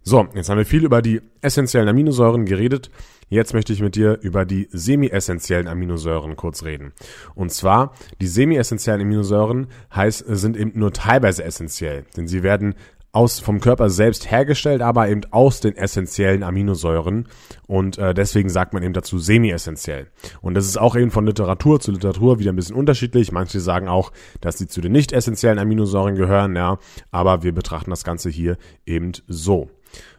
So, 0.02 0.28
jetzt 0.34 0.50
haben 0.50 0.58
wir 0.58 0.66
viel 0.66 0.84
über 0.84 1.00
die 1.00 1.22
essentiellen 1.40 1.88
Aminosäuren 1.88 2.44
geredet. 2.44 2.90
Jetzt 3.30 3.54
möchte 3.54 3.72
ich 3.72 3.80
mit 3.80 3.96
dir 3.96 4.18
über 4.20 4.44
die 4.44 4.68
semi-essentiellen 4.70 5.66
Aminosäuren 5.66 6.36
kurz 6.36 6.62
reden. 6.62 6.92
Und 7.34 7.52
zwar, 7.52 7.94
die 8.20 8.26
semi-essentiellen 8.26 9.00
Aminosäuren 9.00 9.68
heißt, 9.94 10.24
sind 10.26 10.58
eben 10.58 10.78
nur 10.78 10.92
teilweise 10.92 11.42
essentiell, 11.42 12.04
denn 12.16 12.28
sie 12.28 12.42
werden 12.42 12.74
aus 13.14 13.40
vom 13.40 13.60
Körper 13.60 13.90
selbst 13.90 14.30
hergestellt, 14.30 14.82
aber 14.82 15.08
eben 15.08 15.22
aus 15.30 15.60
den 15.60 15.76
essentiellen 15.76 16.42
Aminosäuren 16.42 17.28
und 17.66 17.98
äh, 17.98 18.14
deswegen 18.14 18.48
sagt 18.48 18.74
man 18.74 18.82
eben 18.82 18.92
dazu 18.92 19.18
semi-essentiell. 19.18 20.08
Und 20.40 20.54
das 20.54 20.66
ist 20.66 20.76
auch 20.76 20.96
eben 20.96 21.10
von 21.10 21.26
Literatur 21.26 21.80
zu 21.80 21.92
Literatur 21.92 22.38
wieder 22.38 22.52
ein 22.52 22.56
bisschen 22.56 22.76
unterschiedlich. 22.76 23.32
Manche 23.32 23.60
sagen 23.60 23.88
auch, 23.88 24.12
dass 24.40 24.58
sie 24.58 24.66
zu 24.66 24.80
den 24.80 24.92
nicht 24.92 25.12
essentiellen 25.12 25.58
Aminosäuren 25.58 26.16
gehören, 26.16 26.56
ja, 26.56 26.78
aber 27.10 27.42
wir 27.42 27.52
betrachten 27.52 27.90
das 27.90 28.04
Ganze 28.04 28.30
hier 28.30 28.56
eben 28.86 29.12
so. 29.28 29.70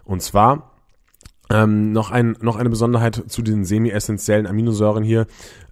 Und 0.04 0.22
zwar 0.22 0.72
ähm, 1.50 1.92
noch, 1.92 2.12
ein, 2.12 2.38
noch 2.42 2.56
eine 2.56 2.70
Besonderheit 2.70 3.24
zu 3.28 3.42
den 3.42 3.66
semi-essentiellen 3.66 4.48
Aminosäuren 4.48 5.04
hier. 5.04 5.28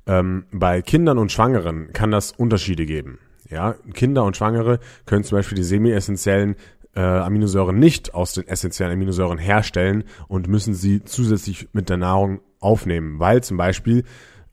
Ähm, 0.05 0.45
bei 0.51 0.81
Kindern 0.81 1.17
und 1.17 1.31
Schwangeren 1.31 1.93
kann 1.93 2.11
das 2.11 2.31
Unterschiede 2.31 2.85
geben. 2.85 3.19
Ja, 3.49 3.75
Kinder 3.93 4.23
und 4.23 4.35
Schwangere 4.35 4.79
können 5.05 5.23
zum 5.23 5.37
Beispiel 5.37 5.55
die 5.55 5.63
semi-essentiellen 5.63 6.55
äh, 6.95 7.01
Aminosäuren 7.01 7.77
nicht 7.77 8.13
aus 8.13 8.33
den 8.33 8.47
essentiellen 8.47 8.93
Aminosäuren 8.93 9.37
herstellen 9.37 10.03
und 10.27 10.47
müssen 10.47 10.73
sie 10.73 11.03
zusätzlich 11.03 11.69
mit 11.73 11.89
der 11.89 11.97
Nahrung 11.97 12.41
aufnehmen, 12.59 13.19
weil 13.19 13.43
zum 13.43 13.57
Beispiel 13.57 14.03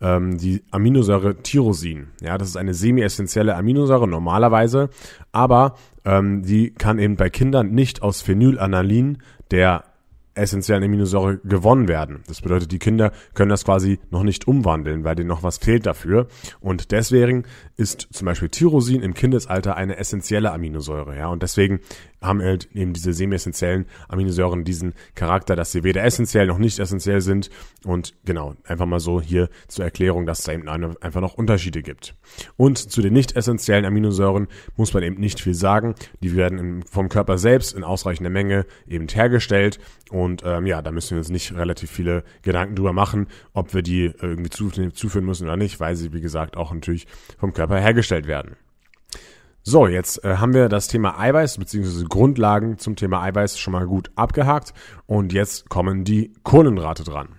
ähm, 0.01 0.39
die 0.39 0.65
Aminosäure 0.71 1.43
Tyrosin, 1.43 2.09
ja, 2.21 2.39
das 2.39 2.49
ist 2.49 2.57
eine 2.57 2.75
semi-essentielle 2.75 3.55
Aminosäure 3.55 4.09
normalerweise, 4.09 4.89
aber 5.33 5.75
ähm, 6.05 6.43
die 6.43 6.73
kann 6.73 6.99
eben 6.99 7.17
bei 7.17 7.31
Kindern 7.31 7.73
nicht 7.73 8.03
aus 8.03 8.23
Phenylanalin, 8.23 9.19
der 9.51 9.85
essentiellen 10.35 10.85
Aminosäure 10.85 11.39
gewonnen 11.39 11.89
werden. 11.89 12.23
Das 12.27 12.41
bedeutet, 12.41 12.73
die 12.73 12.79
Kinder 12.79 13.13
können 13.35 13.51
das 13.51 13.65
quasi 13.65 13.99
noch 14.11 14.23
nicht 14.23 14.47
umwandeln, 14.47 15.05
weil 15.05 15.17
denen 15.17 15.29
noch 15.29 15.43
was 15.43 15.59
fehlt 15.59 15.87
dafür. 15.87 16.29
Und 16.61 16.93
deswegen 16.93 17.45
ist 17.77 18.09
zum 18.13 18.27
Beispiel 18.27 18.49
Tyrosin 18.49 19.03
im 19.03 19.15
Kindesalter 19.15 19.77
eine 19.77 19.97
essentielle 19.97 20.53
Aminosäure. 20.53 21.17
Ja, 21.17 21.29
und 21.29 21.43
deswegen 21.43 21.81
haben 22.21 22.43
halt 22.43 22.69
eben 22.75 22.93
diese 22.93 23.13
semi-essentiellen 23.13 23.87
Aminosäuren 24.09 24.65
diesen 24.65 24.95
Charakter, 25.15 25.57
dass 25.57 25.73
sie 25.73 25.85
weder 25.85 26.05
essentiell 26.05 26.47
noch 26.47 26.59
nicht 26.59 26.79
essentiell 26.79 27.21
sind. 27.21 27.51
Und 27.85 28.15
genau, 28.25 28.55
einfach 28.65 28.87
mal 28.87 29.01
so 29.01 29.21
hier 29.21 29.49
zur 29.69 29.85
Erklärung, 29.85 30.27
dass 30.27 30.41
es 30.41 30.45
da 30.45 30.53
eben 30.53 30.69
einfach 30.69 31.21
noch 31.21 31.35
Unterschiede 31.35 31.83
gibt. 31.83 32.15
Und 32.57 32.79
zu 32.79 33.01
den 33.03 33.13
nicht 33.13 33.37
essentiellen 33.37 33.85
Aminosäuren 33.85 34.49
muss 34.77 34.93
man 34.93 35.03
eben 35.03 35.21
nicht 35.21 35.41
viel 35.41 35.55
sagen. 35.55 35.95
Die 36.23 36.37
werden 36.37 36.83
vom 36.85 37.09
Körper 37.09 37.39
selbst 37.39 37.75
in 37.75 37.85
ausreichender 37.85 38.31
Menge 38.31 38.67
eben 38.87 39.07
hergestellt. 39.09 39.79
Und 40.11 40.43
ähm, 40.45 40.67
ja, 40.67 40.83
da 40.83 40.91
müssen 40.91 41.13
wir 41.13 41.19
uns 41.19 41.31
nicht 41.31 41.55
relativ 41.55 41.91
viele 41.91 42.25
Gedanken 42.43 42.77
drüber 42.77 42.93
machen, 42.93 43.29
ob 43.53 43.75
wir 43.75 43.83
die 43.83 44.13
irgendwie 44.21 44.51
zuführen 44.51 45.25
müssen 45.25 45.45
oder 45.45 45.57
nicht, 45.57 45.81
weil 45.81 45.97
sie, 45.97 46.13
wie 46.13 46.21
gesagt, 46.21 46.57
auch 46.57 46.73
natürlich 46.73 47.07
vom 47.39 47.53
Körper 47.53 47.79
hergestellt 47.79 48.27
werden. 48.27 48.57
So, 49.63 49.87
jetzt 49.87 50.25
äh, 50.25 50.37
haben 50.37 50.55
wir 50.55 50.71
das 50.71 50.89
Thema 50.89 51.19
Eiweiß 51.19 51.59
bzw. 51.59 52.05
Grundlagen 52.09 52.79
zum 52.79 52.97
Thema 52.97 53.23
Eiweiß 53.23 53.59
schon 53.59 53.73
mal 53.73 53.87
gut 53.87 54.11
abgehakt 54.17 54.73
und 55.07 55.35
jetzt 55.35 55.69
kommen 55.69 56.05
die 56.05 56.33
Kohlenhydrate 56.45 57.05
dran. 57.05 57.37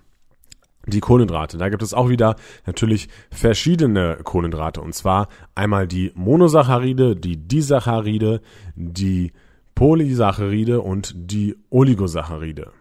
Die 0.85 0.99
Kohlenhydrate, 0.99 1.57
da 1.57 1.69
gibt 1.69 1.81
es 1.81 1.95
auch 1.95 2.09
wieder 2.09 2.35
natürlich 2.67 3.09
verschiedene 3.31 4.19
Kohlenhydrate 4.23 4.81
und 4.81 4.93
zwar 4.93 5.29
einmal 5.55 5.87
die 5.87 6.11
Monosaccharide, 6.13 7.15
die 7.15 7.37
Disaccharide, 7.37 8.41
die 8.75 9.31
Polysaccharide 9.73 10.81
und 10.81 11.13
die 11.15 11.55
Oligosaccharide. 11.71 12.71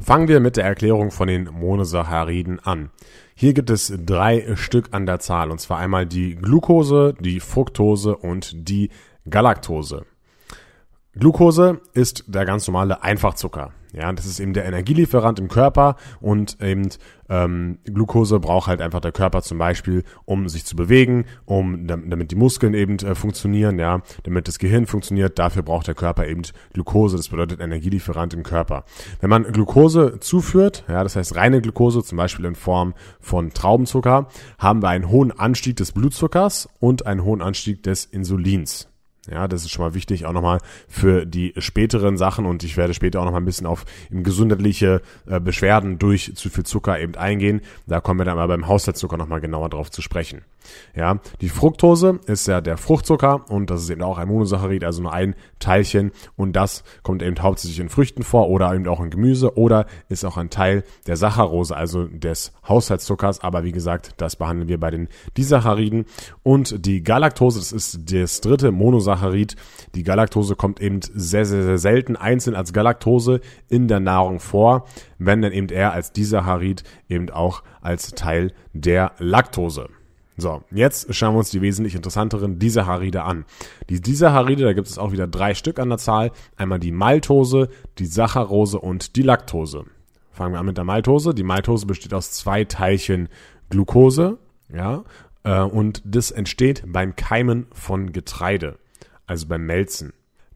Fangen 0.00 0.28
wir 0.28 0.40
mit 0.40 0.56
der 0.56 0.64
Erklärung 0.64 1.10
von 1.10 1.28
den 1.28 1.50
Monosacchariden 1.52 2.60
an. 2.60 2.90
Hier 3.34 3.52
gibt 3.52 3.68
es 3.68 3.92
drei 4.04 4.54
Stück 4.56 4.88
an 4.92 5.06
der 5.06 5.18
Zahl, 5.18 5.50
und 5.50 5.60
zwar 5.60 5.78
einmal 5.78 6.06
die 6.06 6.36
Glucose, 6.36 7.14
die 7.20 7.40
Fructose 7.40 8.16
und 8.16 8.68
die 8.68 8.90
Galaktose. 9.28 10.06
Glucose 11.14 11.80
ist 11.94 12.24
der 12.28 12.44
ganz 12.44 12.66
normale 12.68 13.02
Einfachzucker. 13.02 13.72
Ja, 13.92 14.12
das 14.12 14.26
ist 14.26 14.40
eben 14.40 14.52
der 14.52 14.66
Energielieferant 14.66 15.38
im 15.38 15.48
Körper 15.48 15.96
und 16.20 16.60
eben 16.60 16.88
ähm, 17.30 17.78
Glucose 17.84 18.38
braucht 18.40 18.68
halt 18.68 18.80
einfach 18.80 19.00
der 19.00 19.12
Körper 19.12 19.42
zum 19.42 19.58
Beispiel, 19.58 20.04
um 20.24 20.48
sich 20.48 20.64
zu 20.64 20.76
bewegen, 20.76 21.24
um 21.44 21.86
damit 21.86 22.30
die 22.30 22.36
Muskeln 22.36 22.74
eben 22.74 22.96
äh, 22.98 23.14
funktionieren, 23.14 23.78
ja, 23.78 24.02
damit 24.22 24.48
das 24.48 24.58
Gehirn 24.58 24.86
funktioniert. 24.86 25.38
Dafür 25.38 25.62
braucht 25.62 25.86
der 25.86 25.94
Körper 25.94 26.26
eben 26.26 26.42
Glucose. 26.72 27.16
Das 27.16 27.28
bedeutet 27.28 27.60
Energielieferant 27.60 28.34
im 28.34 28.42
Körper. 28.42 28.84
Wenn 29.20 29.30
man 29.30 29.44
Glucose 29.44 30.20
zuführt, 30.20 30.84
ja, 30.88 31.02
das 31.02 31.16
heißt 31.16 31.36
reine 31.36 31.60
Glucose, 31.60 32.02
zum 32.02 32.16
Beispiel 32.16 32.44
in 32.44 32.54
Form 32.54 32.94
von 33.20 33.50
Traubenzucker, 33.50 34.28
haben 34.58 34.82
wir 34.82 34.88
einen 34.88 35.08
hohen 35.08 35.32
Anstieg 35.32 35.76
des 35.76 35.92
Blutzuckers 35.92 36.68
und 36.80 37.06
einen 37.06 37.24
hohen 37.24 37.42
Anstieg 37.42 37.82
des 37.82 38.04
Insulins. 38.04 38.88
Ja, 39.30 39.46
das 39.46 39.64
ist 39.64 39.70
schon 39.70 39.84
mal 39.84 39.94
wichtig, 39.94 40.24
auch 40.26 40.32
nochmal 40.32 40.58
für 40.88 41.26
die 41.26 41.52
späteren 41.58 42.16
Sachen 42.16 42.46
und 42.46 42.64
ich 42.64 42.76
werde 42.76 42.94
später 42.94 43.20
auch 43.20 43.24
nochmal 43.24 43.42
ein 43.42 43.46
bisschen 43.46 43.66
auf 43.66 43.84
gesundheitliche 44.10 45.02
äh, 45.26 45.38
Beschwerden 45.40 45.98
durch 45.98 46.32
zu 46.34 46.48
viel 46.48 46.64
Zucker 46.64 46.98
eben 46.98 47.14
eingehen. 47.14 47.60
Da 47.86 48.00
kommen 48.00 48.20
wir 48.20 48.24
dann 48.24 48.36
mal 48.36 48.48
beim 48.48 48.68
Haushaltszucker 48.68 49.16
nochmal 49.16 49.40
genauer 49.40 49.68
drauf 49.68 49.90
zu 49.90 50.00
sprechen. 50.00 50.42
Ja, 50.94 51.20
die 51.40 51.48
Fructose 51.48 52.20
ist 52.26 52.46
ja 52.46 52.60
der 52.60 52.76
Fruchtzucker 52.76 53.50
und 53.50 53.70
das 53.70 53.82
ist 53.82 53.90
eben 53.90 54.02
auch 54.02 54.18
ein 54.18 54.28
Monosaccharid, 54.28 54.84
also 54.84 55.02
nur 55.02 55.12
ein 55.12 55.34
Teilchen 55.58 56.12
und 56.36 56.54
das 56.54 56.84
kommt 57.02 57.22
eben 57.22 57.40
hauptsächlich 57.40 57.80
in 57.80 57.88
Früchten 57.88 58.22
vor 58.22 58.48
oder 58.48 58.74
eben 58.74 58.86
auch 58.86 59.00
in 59.00 59.10
Gemüse 59.10 59.56
oder 59.56 59.86
ist 60.08 60.24
auch 60.24 60.36
ein 60.36 60.50
Teil 60.50 60.84
der 61.06 61.16
Saccharose, 61.16 61.74
also 61.74 62.04
des 62.04 62.52
Haushaltszuckers, 62.66 63.40
aber 63.40 63.64
wie 63.64 63.72
gesagt, 63.72 64.14
das 64.18 64.36
behandeln 64.36 64.68
wir 64.68 64.78
bei 64.78 64.90
den 64.90 65.08
Disacchariden 65.36 66.04
und 66.42 66.84
die 66.84 67.02
Galaktose, 67.02 67.58
das 67.60 67.72
ist 67.72 68.12
das 68.12 68.40
dritte 68.40 68.72
Monosaccharid. 68.72 69.17
Die 69.94 70.02
Galaktose 70.02 70.56
kommt 70.56 70.80
eben 70.80 71.00
sehr, 71.02 71.44
sehr, 71.44 71.62
sehr 71.62 71.78
selten 71.78 72.16
einzeln 72.16 72.56
als 72.56 72.72
Galaktose 72.72 73.40
in 73.68 73.88
der 73.88 74.00
Nahrung 74.00 74.40
vor, 74.40 74.86
wenn 75.18 75.42
dann 75.42 75.52
eben 75.52 75.68
eher 75.68 75.92
als 75.92 76.12
Disaccharid 76.12 76.84
eben 77.08 77.30
auch 77.30 77.62
als 77.80 78.12
Teil 78.12 78.52
der 78.72 79.12
Laktose. 79.18 79.88
So, 80.40 80.62
jetzt 80.70 81.12
schauen 81.14 81.34
wir 81.34 81.40
uns 81.40 81.50
die 81.50 81.62
wesentlich 81.62 81.96
interessanteren 81.96 82.60
Disaccharide 82.60 83.24
an. 83.24 83.44
Die 83.90 84.00
Disaccharide, 84.00 84.62
da 84.62 84.72
gibt 84.72 84.86
es 84.86 84.96
auch 84.96 85.10
wieder 85.10 85.26
drei 85.26 85.54
Stück 85.54 85.80
an 85.80 85.88
der 85.88 85.98
Zahl. 85.98 86.30
Einmal 86.56 86.78
die 86.78 86.92
Maltose, 86.92 87.68
die 87.98 88.06
Saccharose 88.06 88.78
und 88.78 89.16
die 89.16 89.22
Laktose. 89.22 89.84
Fangen 90.30 90.54
wir 90.54 90.60
an 90.60 90.66
mit 90.66 90.76
der 90.76 90.84
Maltose. 90.84 91.34
Die 91.34 91.42
Maltose 91.42 91.86
besteht 91.86 92.14
aus 92.14 92.30
zwei 92.30 92.62
Teilchen 92.62 93.28
Glucose, 93.68 94.38
ja, 94.72 95.02
äh, 95.42 95.60
und 95.60 96.02
das 96.04 96.30
entsteht 96.30 96.84
beim 96.86 97.16
Keimen 97.16 97.66
von 97.72 98.12
Getreide, 98.12 98.78
also 99.28 99.46
beim 99.46 99.64
Melzen. 99.64 100.12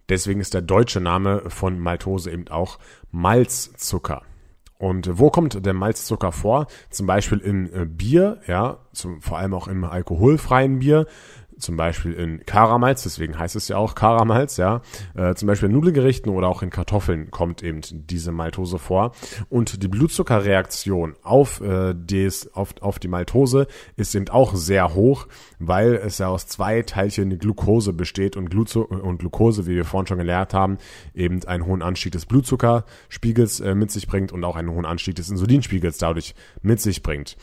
Deswegen 0.09 0.41
ist 0.41 0.55
der 0.55 0.63
deutsche 0.63 1.01
Name 1.01 1.49
von 1.49 1.79
Maltose 1.79 2.31
eben 2.33 2.49
auch 2.49 2.79
Malzzucker. 3.13 4.23
Und 4.79 5.17
wo 5.17 5.31
kommt 5.31 5.65
der 5.65 5.75
Malzzucker 5.75 6.33
vor? 6.33 6.67
Zum 6.91 7.07
Beispiel 7.07 7.39
in 7.39 7.73
äh, 7.73 7.87
Bier, 7.87 8.41
ja, 8.49 8.79
zum, 8.93 9.23
vor 9.23 9.39
allem 9.39 9.55
auch 9.55 9.69
im 9.69 9.85
alkoholfreien 9.85 10.81
Bier 10.81 11.07
zum 11.59 11.77
Beispiel 11.77 12.13
in 12.13 12.45
Karamalz, 12.47 13.03
deswegen 13.03 13.39
heißt 13.39 13.57
es 13.57 13.69
ja 13.69 13.77
auch 13.77 13.95
Karamalz, 13.95 14.57
ja, 14.57 14.83
äh, 15.15 15.35
zum 15.35 15.47
Beispiel 15.47 15.69
in 15.69 15.75
Nudelgerichten 15.75 16.33
oder 16.33 16.49
auch 16.49 16.63
in 16.63 16.71
Kartoffeln 16.71 17.31
kommt 17.31 17.63
eben 17.63 17.81
diese 17.93 18.33
Maltose 18.33 18.79
vor. 18.79 19.13
Und 19.49 19.83
die 19.83 19.89
Blutzuckerreaktion 19.89 21.15
auf, 21.23 21.61
äh, 21.61 21.95
des, 21.95 22.55
auf, 22.55 22.75
auf 22.81 22.99
die 22.99 23.09
Maltose 23.09 23.67
ist 23.97 24.15
eben 24.15 24.29
auch 24.29 24.55
sehr 24.55 24.95
hoch, 24.95 25.27
weil 25.59 25.95
es 25.95 26.19
ja 26.19 26.29
aus 26.29 26.47
zwei 26.47 26.83
Teilchen 26.83 27.39
Glucose 27.39 27.93
besteht 27.93 28.37
und, 28.37 28.51
Gluzo 28.51 28.83
und 28.83 29.19
Glucose, 29.19 29.67
wie 29.67 29.77
wir 29.77 29.85
vorhin 29.85 30.07
schon 30.07 30.19
gelernt 30.19 30.55
haben, 30.55 30.79
eben 31.15 31.45
einen 31.45 31.67
hohen 31.67 31.83
Anstieg 31.83 32.13
des 32.13 32.27
Blutzuckerspiegels 32.27 33.61
äh, 33.61 33.75
mit 33.75 33.91
sich 33.91 34.07
bringt 34.07 34.33
und 34.33 34.45
auch 34.45 34.57
einen 34.57 34.71
hohen 34.71 34.87
Anstieg 34.87 35.15
des 35.15 35.31
Insulinspiegels 35.31 35.99
dadurch 35.99 36.35
mit 36.63 36.81
sich 36.81 37.03
bringt. 37.03 37.37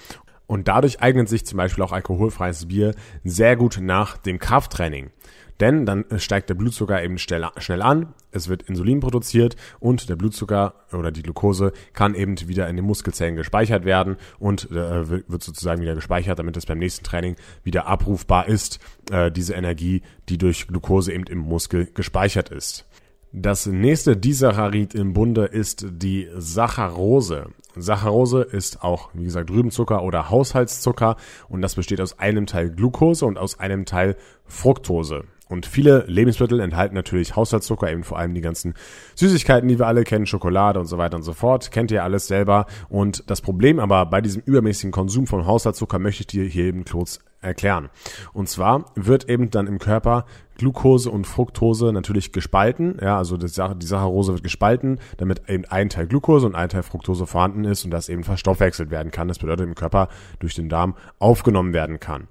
Und 0.50 0.68
dadurch 0.68 1.00
eignet 1.00 1.30
sich 1.30 1.46
zum 1.46 1.58
Beispiel 1.58 1.84
auch 1.84 1.92
alkoholfreies 1.92 2.68
Bier 2.68 2.96
sehr 3.24 3.56
gut 3.56 3.78
nach 3.80 4.18
dem 4.18 4.40
Krafttraining. 4.40 5.12
Denn 5.60 5.86
dann 5.86 6.06
steigt 6.18 6.50
der 6.50 6.56
Blutzucker 6.56 7.04
eben 7.04 7.20
schnell, 7.20 7.44
an, 7.84 8.14
es 8.32 8.50
wird 8.50 8.64
Insulin 8.64 9.00
produziert 9.00 9.58
und 9.80 10.10
der 10.10 10.16
Blutzucker 10.16 10.74
oder 10.92 11.12
die 11.12 11.22
Glucose 11.22 11.72
kann 11.94 12.16
eben 12.16 12.36
wieder 12.48 12.68
in 12.68 12.78
den 12.78 12.86
Muskelzellen 12.86 13.36
gespeichert 13.36 13.86
werden 13.86 14.16
und 14.40 14.72
äh, 14.72 15.30
wird 15.30 15.44
sozusagen 15.44 15.84
wieder 15.84 15.94
gespeichert, 15.94 16.40
damit 16.40 16.58
es 16.58 16.66
beim 16.66 16.80
nächsten 16.80 17.04
Training 17.04 17.36
wieder 17.64 17.86
abrufbar 17.86 18.48
ist, 18.48 18.80
äh, 19.12 19.32
diese 19.32 19.54
Energie, 19.54 20.02
die 20.30 20.40
durch 20.40 20.66
Glucose 20.66 21.14
eben 21.14 21.26
im 21.26 21.40
Muskel 21.40 21.92
gespeichert 21.94 22.50
ist. 22.50 22.88
Das 23.32 23.68
nächste 23.68 24.18
Disaccharid 24.18 24.96
im 24.96 25.14
Bunde 25.14 25.46
ist 25.46 25.86
die 25.88 26.28
Saccharose. 26.36 27.50
Saccharose 27.76 28.42
ist 28.42 28.82
auch, 28.84 29.12
wie 29.14 29.26
gesagt, 29.26 29.52
Rübenzucker 29.52 30.02
oder 30.02 30.32
Haushaltszucker 30.32 31.16
und 31.48 31.62
das 31.62 31.76
besteht 31.76 32.02
aus 32.02 32.18
einem 32.18 32.48
Teil 32.48 32.72
Glucose 32.72 33.24
und 33.24 33.38
aus 33.38 33.60
einem 33.60 33.86
Teil 33.86 34.16
Fructose. 34.46 35.26
Und 35.48 35.68
viele 35.68 36.06
Lebensmittel 36.08 36.60
enthalten 36.60 36.96
natürlich 36.96 37.36
Haushaltszucker, 37.36 37.92
eben 37.92 38.04
vor 38.04 38.18
allem 38.18 38.34
die 38.34 38.42
ganzen 38.42 38.74
Süßigkeiten, 39.14 39.70
die 39.70 39.78
wir 39.78 39.86
alle 39.86 40.06
kennen, 40.06 40.26
Schokolade 40.26 40.80
und 40.80 40.88
so 40.88 40.98
weiter 40.98 41.16
und 41.16 41.24
so 41.24 41.34
fort. 41.34 41.70
Kennt 41.72 41.92
ihr 41.92 42.04
alles 42.04 42.28
selber. 42.28 42.66
Und 42.88 43.24
das 43.30 43.42
Problem 43.42 43.80
aber 43.80 44.08
bei 44.08 44.22
diesem 44.22 44.42
übermäßigen 44.44 44.92
Konsum 44.92 45.28
von 45.28 45.46
Haushaltszucker 45.46 46.00
möchte 46.00 46.22
ich 46.22 46.28
dir 46.28 46.46
hier 46.46 46.66
eben 46.66 46.86
kurz 46.86 47.20
erklären. 47.42 47.90
Und 48.34 48.50
zwar 48.50 48.86
wird 48.96 49.30
eben 49.30 49.50
dann 49.50 49.68
im 49.68 49.80
Körper 49.80 50.26
Glucose 50.58 51.10
und 51.10 51.26
Fructose 51.26 51.94
natürlich 51.94 52.34
gespalten. 52.34 52.98
Ja, 53.02 53.18
also 53.18 53.38
die 53.38 53.48
Saccharose 53.48 54.34
wird 54.34 54.44
gespalten, 54.44 55.00
damit 55.18 55.50
eben 55.50 55.66
ein 55.66 55.90
Teil 55.90 56.06
Glucose 56.08 56.46
und 56.46 56.56
ein 56.56 56.70
Teil 56.70 56.84
Fructose 56.84 57.26
vorhanden 57.26 57.64
ist 57.64 57.86
und 57.86 57.92
das 57.92 58.10
eben 58.10 58.24
verstoffwechselt 58.24 58.92
werden 58.92 59.12
kann. 59.12 59.30
Das 59.30 59.40
bedeutet 59.40 59.66
im 59.68 59.76
Körper 59.76 60.10
durch 60.40 60.56
den 60.56 60.68
Darm 60.68 60.96
aufgenommen 61.18 61.74
werden 61.74 62.00
kann. 62.00 62.28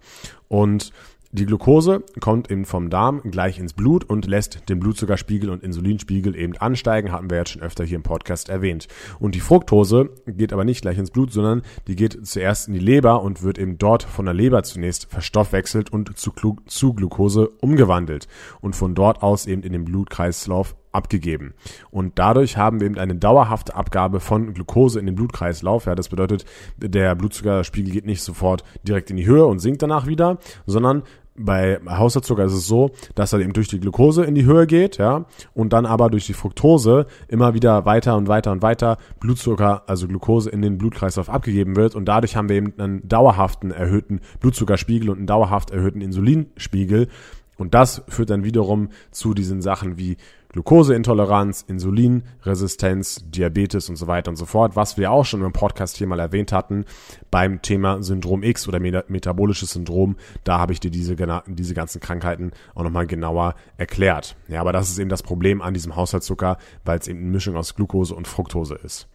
Und 0.49 0.93
die 1.31 1.45
Glucose 1.45 2.03
kommt 2.21 2.51
eben 2.51 2.65
vom 2.65 2.89
Darm 2.89 3.21
gleich 3.23 3.59
ins 3.59 3.75
Blut 3.75 4.03
und 4.05 4.27
lässt 4.27 4.67
den 4.71 4.81
Blutzuckerspiegel 4.81 5.51
und 5.51 5.63
Insulinspiegel 5.63 6.35
eben 6.35 6.57
ansteigen, 6.57 7.13
hatten 7.13 7.29
wir 7.29 7.37
jetzt 7.37 7.51
schon 7.51 7.61
öfter 7.61 7.85
hier 7.85 7.97
im 7.97 8.03
Podcast 8.03 8.49
erwähnt. 8.49 8.89
Und 9.19 9.35
die 9.35 9.41
Fructose 9.41 10.09
geht 10.27 10.55
aber 10.55 10.65
nicht 10.65 10.81
gleich 10.81 10.97
ins 10.97 11.11
Blut, 11.11 11.31
sondern 11.31 11.61
die 11.87 11.97
geht 11.97 12.27
zuerst 12.27 12.69
in 12.69 12.73
die 12.73 12.81
Leber 12.81 13.21
und 13.23 13.43
wird 13.43 13.59
eben 13.59 13.77
dort 13.77 14.05
von 14.05 14.25
der 14.25 14.33
Leber 14.33 14.63
zunächst 14.63 15.11
verstoffwechselt 15.11 15.93
und 15.93 16.17
zu, 16.17 16.33
Glu 16.33 16.57
zu 16.67 16.95
Glucose 16.95 17.51
umgewandelt 17.61 18.27
und 18.63 18.75
von 18.75 18.95
dort 18.95 19.23
aus 19.23 19.47
eben 19.47 19.63
in 19.63 19.75
den 19.75 19.85
Blutkreislauf 19.85 20.77
abgegeben. 20.93 21.55
Und 21.91 22.19
dadurch 22.19 22.57
haben 22.57 22.81
wir 22.81 22.87
eben 22.87 22.99
eine 22.99 23.17
dauerhafte 23.17 23.75
Abgabe 23.75 24.21
von 24.21 24.55
Glucose 24.55 24.99
in 24.99 25.07
den 25.07 25.15
Blutkreislauf. 25.15 25.87
Ja, 25.87 25.95
das 25.95 26.09
bedeutet, 26.09 26.45
der 26.77 27.15
Blutzuckerspiegel 27.15 27.93
geht 27.93 28.07
nicht 28.07 28.23
sofort 28.23 28.65
direkt 28.83 29.11
in 29.11 29.17
die 29.17 29.27
Höhe 29.27 29.47
und 29.47 29.59
sinkt 29.59 29.83
danach 29.83 30.07
wieder, 30.07 30.39
sondern 30.67 31.03
bei 31.39 31.79
Haushaltszucker 31.89 32.45
ist 32.45 32.53
es 32.53 32.67
so, 32.67 32.91
dass 33.15 33.33
er 33.33 33.41
eben 33.41 33.53
durch 33.53 33.69
die 33.69 33.81
Glucose 33.81 34.25
in 34.25 34.35
die 34.35 34.45
Höhe 34.45 34.67
geht, 34.67 34.99
ja, 34.99 35.25
und 35.55 35.73
dann 35.73 35.87
aber 35.87 36.11
durch 36.11 36.27
die 36.27 36.35
Fructose 36.35 37.07
immer 37.29 37.55
wieder 37.55 37.85
weiter 37.85 38.17
und 38.17 38.29
weiter 38.29 38.53
und 38.53 38.63
weiter 38.63 38.99
Blutzucker, 39.21 39.83
also 39.87 40.09
Glucose 40.09 40.51
in 40.51 40.63
den 40.63 40.79
Blutkreislauf 40.79 41.31
abgegeben 41.31 41.77
wird 41.77 41.95
und 41.95 42.07
dadurch 42.07 42.37
haben 42.37 42.49
wir 42.49 42.57
eben 42.57 42.75
einen 42.79 43.09
dauerhaften 43.09 43.71
erhöhten 43.71 44.21
Blutzuckerspiegel 44.41 45.11
und 45.11 45.19
einen 45.19 45.27
dauerhaft 45.27 45.71
erhöhten 45.71 46.01
Insulinspiegel 46.01 47.09
und 47.57 47.75
das 47.75 48.03
führt 48.09 48.31
dann 48.31 48.45
wiederum 48.45 48.89
zu 49.11 49.35
diesen 49.35 49.63
Sachen 49.63 49.99
wie 49.99 50.17
Glukoseintoleranz, 50.51 51.63
Insulinresistenz, 51.69 53.23
Diabetes 53.29 53.91
und 53.91 53.97
so 53.97 54.07
weiter 54.07 54.31
und 54.31 54.37
so 54.37 54.47
fort, 54.47 54.77
was 54.77 54.97
wir 54.97 55.11
auch 55.11 55.27
schon 55.27 55.43
im 55.43 55.53
Podcast 55.53 55.99
hier 55.99 56.07
mal 56.07 56.19
erwähnt 56.21 56.53
hatten 56.53 56.87
beim 57.31 57.61
Thema 57.61 58.03
Syndrom 58.03 58.43
X 58.43 58.67
oder 58.67 58.81
metabolisches 58.81 59.73
Syndrom. 59.73 60.17
Da 60.45 60.59
habe 60.59 60.73
ich 60.73 60.81
dir 60.81 60.91
diese, 60.91 61.17
diese 61.47 61.75
ganzen 61.75 62.01
Krankheiten 62.01 62.53
auch 62.75 62.83
nochmal 62.83 63.07
genauer 63.07 63.57
erklärt. 63.77 64.37
Ja, 64.49 64.63
aber 64.63 64.73
das 64.73 64.89
ist 64.89 64.99
eben 64.99 65.11
das 65.11 65.23
Problem 65.23 65.61
an 65.61 65.75
diesem 65.75 65.97
Haushaltszucker, 65.97 66.57
weil 66.85 66.99
es 66.99 67.09
eben 67.09 67.19
eine 67.21 67.29
Mischung 67.29 67.57
aus 67.57 67.75
Glucose 67.75 68.15
und 68.15 68.27
Fructose 68.27 68.75
ist. 68.77 69.07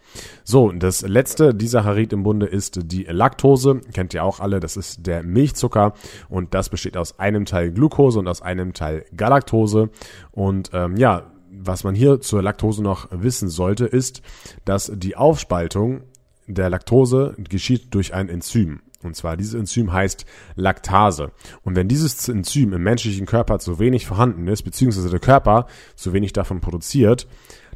So, 0.43 0.72
das 0.72 1.01
letzte 1.01 1.53
dieser 1.53 1.84
Harit 1.84 2.13
im 2.13 2.24
Bunde 2.24 2.46
ist 2.46 2.79
die 2.91 3.03
Laktose. 3.03 3.82
Kennt 3.93 4.13
ihr 4.13 4.24
auch 4.24 4.39
alle, 4.39 4.60
das 4.60 4.77
ist 4.77 5.05
der 5.05 5.24
Milchzucker 5.24 5.93
und 6.29 6.53
das 6.53 6.70
besteht 6.70 6.98
aus 6.98 7.20
einem 7.20 7.46
Teil 7.46 7.72
Glucose 7.72 8.20
und 8.20 8.27
aus 8.27 8.41
einem 8.41 8.74
Teil 8.74 9.05
Galaktose. 9.15 9.89
Und 10.32 10.72
ähm, 10.74 10.98
ja, 10.98 11.32
was 11.51 11.84
man 11.84 11.96
hier 11.96 12.20
zur 12.22 12.41
Laktose 12.41 12.82
noch 12.82 13.08
wissen 13.12 13.50
sollte, 13.50 13.86
ist, 13.86 14.22
dass 14.65 14.91
die 14.93 15.15
Aufspaltung 15.15 16.01
der 16.48 16.70
Laktose 16.70 17.36
geschieht 17.38 17.93
durch 17.93 18.13
ein 18.13 18.29
Enzym. 18.29 18.82
Und 19.03 19.15
zwar 19.15 19.38
dieses 19.38 19.53
Enzym 19.53 19.91
heißt 19.91 20.25
Laktase. 20.55 21.32
Und 21.63 21.75
wenn 21.75 21.88
dieses 21.88 22.27
Enzym 22.29 22.74
im 22.74 22.84
menschlichen 22.84 23.25
Körper 23.25 23.60
zu 23.60 23.79
wenig 23.79 24.05
vorhanden 24.05 24.48
ist, 24.48 24.63
beziehungsweise 24.63 25.10
der 25.10 25.20
Körper 25.20 25.67
zu 25.96 26.13
wenig 26.13 26.34
davon 26.34 26.62
produziert, 26.62 27.27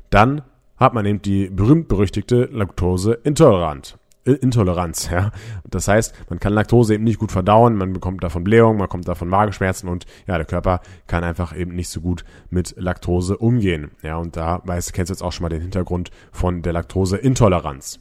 dann 0.10 0.42
hat 0.78 0.94
man 0.94 1.06
eben 1.06 1.22
die 1.22 1.50
berühmt-berüchtigte 1.50 2.50
Laktoseintolerant. 2.52 3.98
Intoleranz, 4.34 5.10
ja. 5.10 5.32
Das 5.70 5.88
heißt, 5.88 6.14
man 6.30 6.40
kann 6.40 6.54
Laktose 6.54 6.96
eben 6.96 7.04
nicht 7.04 7.20
gut 7.20 7.32
verdauen, 7.32 7.76
man 7.76 7.94
bekommt 7.94 8.24
davon 8.24 8.44
Blähung, 8.44 8.78
man 8.78 8.90
kommt 8.90 9.08
davon 9.08 9.30
Magenschmerzen 9.30 9.88
und 9.88 10.06
ja, 10.28 10.36
der 10.36 10.46
Körper 10.46 10.82
kann 11.08 11.24
einfach 11.24 11.56
eben 11.56 11.74
nicht 11.76 11.90
so 11.90 12.02
gut 12.02 12.26
mit 12.50 12.76
Laktose 12.78 13.38
umgehen. 13.38 13.92
Ja, 14.02 14.18
und 14.18 14.36
da 14.36 14.62
weißt, 14.66 14.94
kennst 14.94 15.10
du 15.10 15.14
jetzt 15.14 15.22
auch 15.22 15.32
schon 15.32 15.44
mal 15.44 15.50
den 15.50 15.62
Hintergrund 15.62 16.12
von 16.32 16.62
der 16.62 16.74
Laktoseintoleranz. 16.74 18.00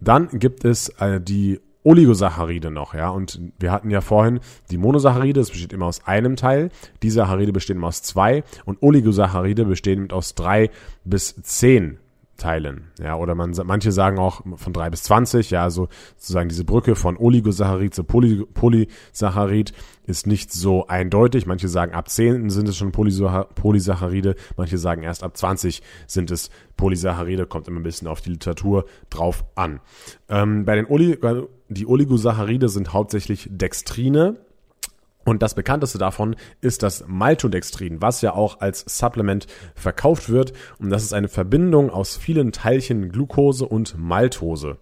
Dann 0.00 0.28
gibt 0.32 0.64
es 0.64 0.88
äh, 1.00 1.20
die 1.20 1.60
Oligosaccharide 1.84 2.70
noch, 2.70 2.94
ja. 2.94 3.10
Und 3.10 3.40
wir 3.58 3.72
hatten 3.72 3.90
ja 3.90 4.00
vorhin 4.00 4.40
die 4.70 4.78
Monosaccharide, 4.78 5.40
das 5.40 5.50
besteht 5.50 5.72
immer 5.72 5.86
aus 5.86 6.06
einem 6.06 6.36
Teil. 6.36 6.70
Die 7.02 7.10
Saccharide 7.10 7.52
bestehen 7.52 7.76
immer 7.76 7.88
aus 7.88 8.02
zwei 8.02 8.44
und 8.64 8.82
Oligosaccharide 8.82 9.64
bestehen 9.64 10.10
aus 10.10 10.34
drei 10.34 10.70
bis 11.04 11.34
zehn 11.42 11.98
teilen. 12.38 12.90
Ja, 12.98 13.16
oder 13.16 13.34
man, 13.34 13.54
manche 13.64 13.92
sagen 13.92 14.18
auch 14.18 14.40
von 14.56 14.72
drei 14.72 14.90
bis 14.90 15.04
zwanzig. 15.04 15.50
Ja, 15.50 15.62
also 15.62 15.88
sozusagen 16.16 16.48
diese 16.48 16.64
Brücke 16.64 16.96
von 16.96 17.16
Oligosaccharid 17.16 17.94
zu 17.94 18.02
Poly, 18.04 18.44
Polysaccharid 18.52 19.72
ist 20.06 20.26
nicht 20.26 20.52
so 20.52 20.88
eindeutig. 20.88 21.46
Manche 21.46 21.68
sagen 21.68 21.92
ab 21.92 22.08
zehn 22.08 22.50
sind 22.50 22.68
es 22.68 22.76
schon 22.76 22.90
Polysaccharide. 22.90 24.34
Manche 24.56 24.78
sagen 24.78 25.02
erst 25.04 25.22
ab 25.22 25.36
zwanzig 25.36 25.82
sind 26.08 26.32
es 26.32 26.50
Polysaccharide. 26.76 27.46
Kommt 27.46 27.68
immer 27.68 27.78
ein 27.78 27.84
bisschen 27.84 28.08
auf 28.08 28.20
die 28.20 28.30
Literatur 28.30 28.86
drauf 29.08 29.44
an. 29.54 29.80
Ähm, 30.28 30.64
bei 30.64 30.74
den 30.74 30.86
Oli 30.86 31.16
die 31.74 31.86
Oligosaccharide 31.86 32.68
sind 32.68 32.92
hauptsächlich 32.92 33.48
Dextrine 33.50 34.36
und 35.24 35.42
das 35.42 35.54
bekannteste 35.54 35.98
davon 35.98 36.36
ist 36.60 36.82
das 36.82 37.04
Maltodextrin, 37.06 38.02
was 38.02 38.22
ja 38.22 38.34
auch 38.34 38.60
als 38.60 38.84
Supplement 38.86 39.46
verkauft 39.74 40.28
wird. 40.28 40.52
Und 40.78 40.90
das 40.90 41.04
ist 41.04 41.12
eine 41.12 41.28
Verbindung 41.28 41.90
aus 41.90 42.16
vielen 42.16 42.52
Teilchen 42.52 43.10
Glucose 43.10 43.66
und 43.66 43.96
Maltose. 43.96 44.78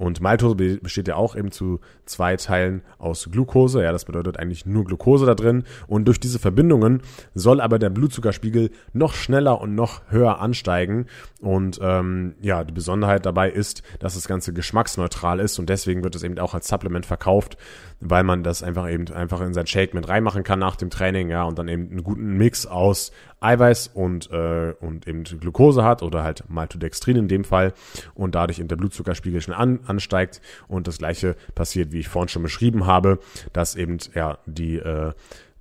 Und 0.00 0.22
Maltose 0.22 0.54
besteht 0.54 1.08
ja 1.08 1.16
auch 1.16 1.36
eben 1.36 1.50
zu 1.50 1.78
zwei 2.06 2.34
Teilen 2.36 2.80
aus 2.96 3.28
Glucose. 3.30 3.82
Ja, 3.82 3.92
das 3.92 4.06
bedeutet 4.06 4.38
eigentlich 4.38 4.64
nur 4.64 4.86
Glucose 4.86 5.26
da 5.26 5.34
drin. 5.34 5.64
Und 5.88 6.06
durch 6.06 6.18
diese 6.18 6.38
Verbindungen 6.38 7.02
soll 7.34 7.60
aber 7.60 7.78
der 7.78 7.90
Blutzuckerspiegel 7.90 8.70
noch 8.94 9.12
schneller 9.12 9.60
und 9.60 9.74
noch 9.74 10.00
höher 10.08 10.40
ansteigen. 10.40 11.04
Und 11.42 11.80
ähm, 11.82 12.34
ja, 12.40 12.64
die 12.64 12.72
Besonderheit 12.72 13.26
dabei 13.26 13.50
ist, 13.50 13.82
dass 13.98 14.14
das 14.14 14.26
Ganze 14.26 14.54
geschmacksneutral 14.54 15.38
ist 15.38 15.58
und 15.58 15.68
deswegen 15.68 16.02
wird 16.02 16.14
es 16.14 16.22
eben 16.22 16.38
auch 16.38 16.54
als 16.54 16.68
Supplement 16.68 17.04
verkauft, 17.04 17.58
weil 18.00 18.24
man 18.24 18.42
das 18.42 18.62
einfach 18.62 18.90
eben 18.90 19.06
einfach 19.12 19.42
in 19.42 19.52
sein 19.52 19.66
Shake 19.66 19.92
mit 19.92 20.08
reinmachen 20.08 20.44
kann 20.44 20.58
nach 20.58 20.76
dem 20.76 20.88
Training, 20.88 21.28
ja, 21.28 21.42
und 21.44 21.58
dann 21.58 21.68
eben 21.68 21.90
einen 21.90 22.04
guten 22.04 22.38
Mix 22.38 22.64
aus 22.64 23.12
Eiweiß 23.40 23.88
und, 23.88 24.30
äh, 24.30 24.74
und 24.80 25.08
eben 25.08 25.24
Glucose 25.24 25.82
hat 25.82 26.02
oder 26.02 26.22
halt 26.22 26.44
Maltodextrin 26.48 27.16
in 27.16 27.28
dem 27.28 27.44
Fall 27.44 27.72
und 28.14 28.34
dadurch 28.34 28.58
eben 28.58 28.68
der 28.68 28.76
Blutzuckerspiegel 28.76 29.40
schon 29.40 29.54
an, 29.54 29.80
ansteigt 29.86 30.40
und 30.68 30.86
das 30.86 30.98
gleiche 30.98 31.36
passiert, 31.54 31.92
wie 31.92 32.00
ich 32.00 32.08
vorhin 32.08 32.28
schon 32.28 32.42
beschrieben 32.42 32.86
habe, 32.86 33.18
dass 33.52 33.76
eben 33.76 33.98
ja 34.14 34.38
die 34.46 34.76
äh, 34.76 35.12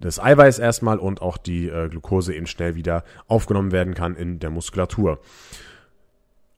das 0.01 0.19
Eiweiß 0.19 0.59
erstmal 0.59 0.97
und 0.97 1.21
auch 1.21 1.37
die 1.37 1.67
äh, 1.67 1.89
Glucose 1.89 2.33
eben 2.33 2.47
schnell 2.47 2.75
wieder 2.75 3.03
aufgenommen 3.27 3.71
werden 3.71 3.93
kann 3.93 4.15
in 4.15 4.39
der 4.39 4.49
Muskulatur. 4.49 5.19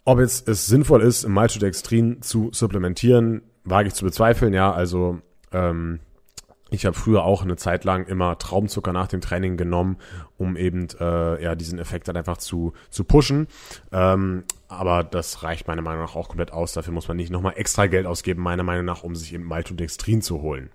Ob 0.03 0.19
jetzt 0.19 0.47
es 0.47 0.67
sinnvoll 0.67 1.01
ist, 1.01 1.27
Maltodextrin 1.27 2.21
zu 2.21 2.49
supplementieren, 2.53 3.41
wage 3.63 3.87
ich 3.87 3.93
zu 3.93 4.05
bezweifeln. 4.05 4.53
Ja, 4.53 4.71
also 4.71 5.21
ähm, 5.51 5.99
ich 6.71 6.85
habe 6.85 6.95
früher 6.95 7.23
auch 7.23 7.43
eine 7.43 7.57
Zeit 7.57 7.83
lang 7.83 8.07
immer 8.07 8.37
Traubenzucker 8.37 8.93
nach 8.93 9.07
dem 9.07 9.19
Training 9.19 9.57
genommen, 9.57 9.97
um 10.37 10.55
eben 10.55 10.87
äh, 10.99 11.43
ja 11.43 11.53
diesen 11.53 11.77
Effekt 11.79 12.07
dann 12.07 12.15
einfach 12.15 12.37
zu, 12.37 12.71
zu 12.89 13.03
pushen. 13.03 13.47
Ähm, 13.91 14.45
aber 14.69 15.03
das 15.03 15.43
reicht 15.43 15.67
meiner 15.67 15.81
Meinung 15.81 16.01
nach 16.01 16.15
auch 16.15 16.29
komplett 16.29 16.53
aus. 16.53 16.71
Dafür 16.71 16.93
muss 16.93 17.09
man 17.09 17.17
nicht 17.17 17.29
nochmal 17.29 17.53
extra 17.57 17.87
Geld 17.87 18.05
ausgeben, 18.05 18.41
meiner 18.41 18.63
Meinung 18.63 18.85
nach, 18.85 19.03
um 19.03 19.15
sich 19.15 19.33
eben 19.33 19.43
Maltodextrin 19.43 20.21
zu 20.21 20.41
holen. 20.41 20.69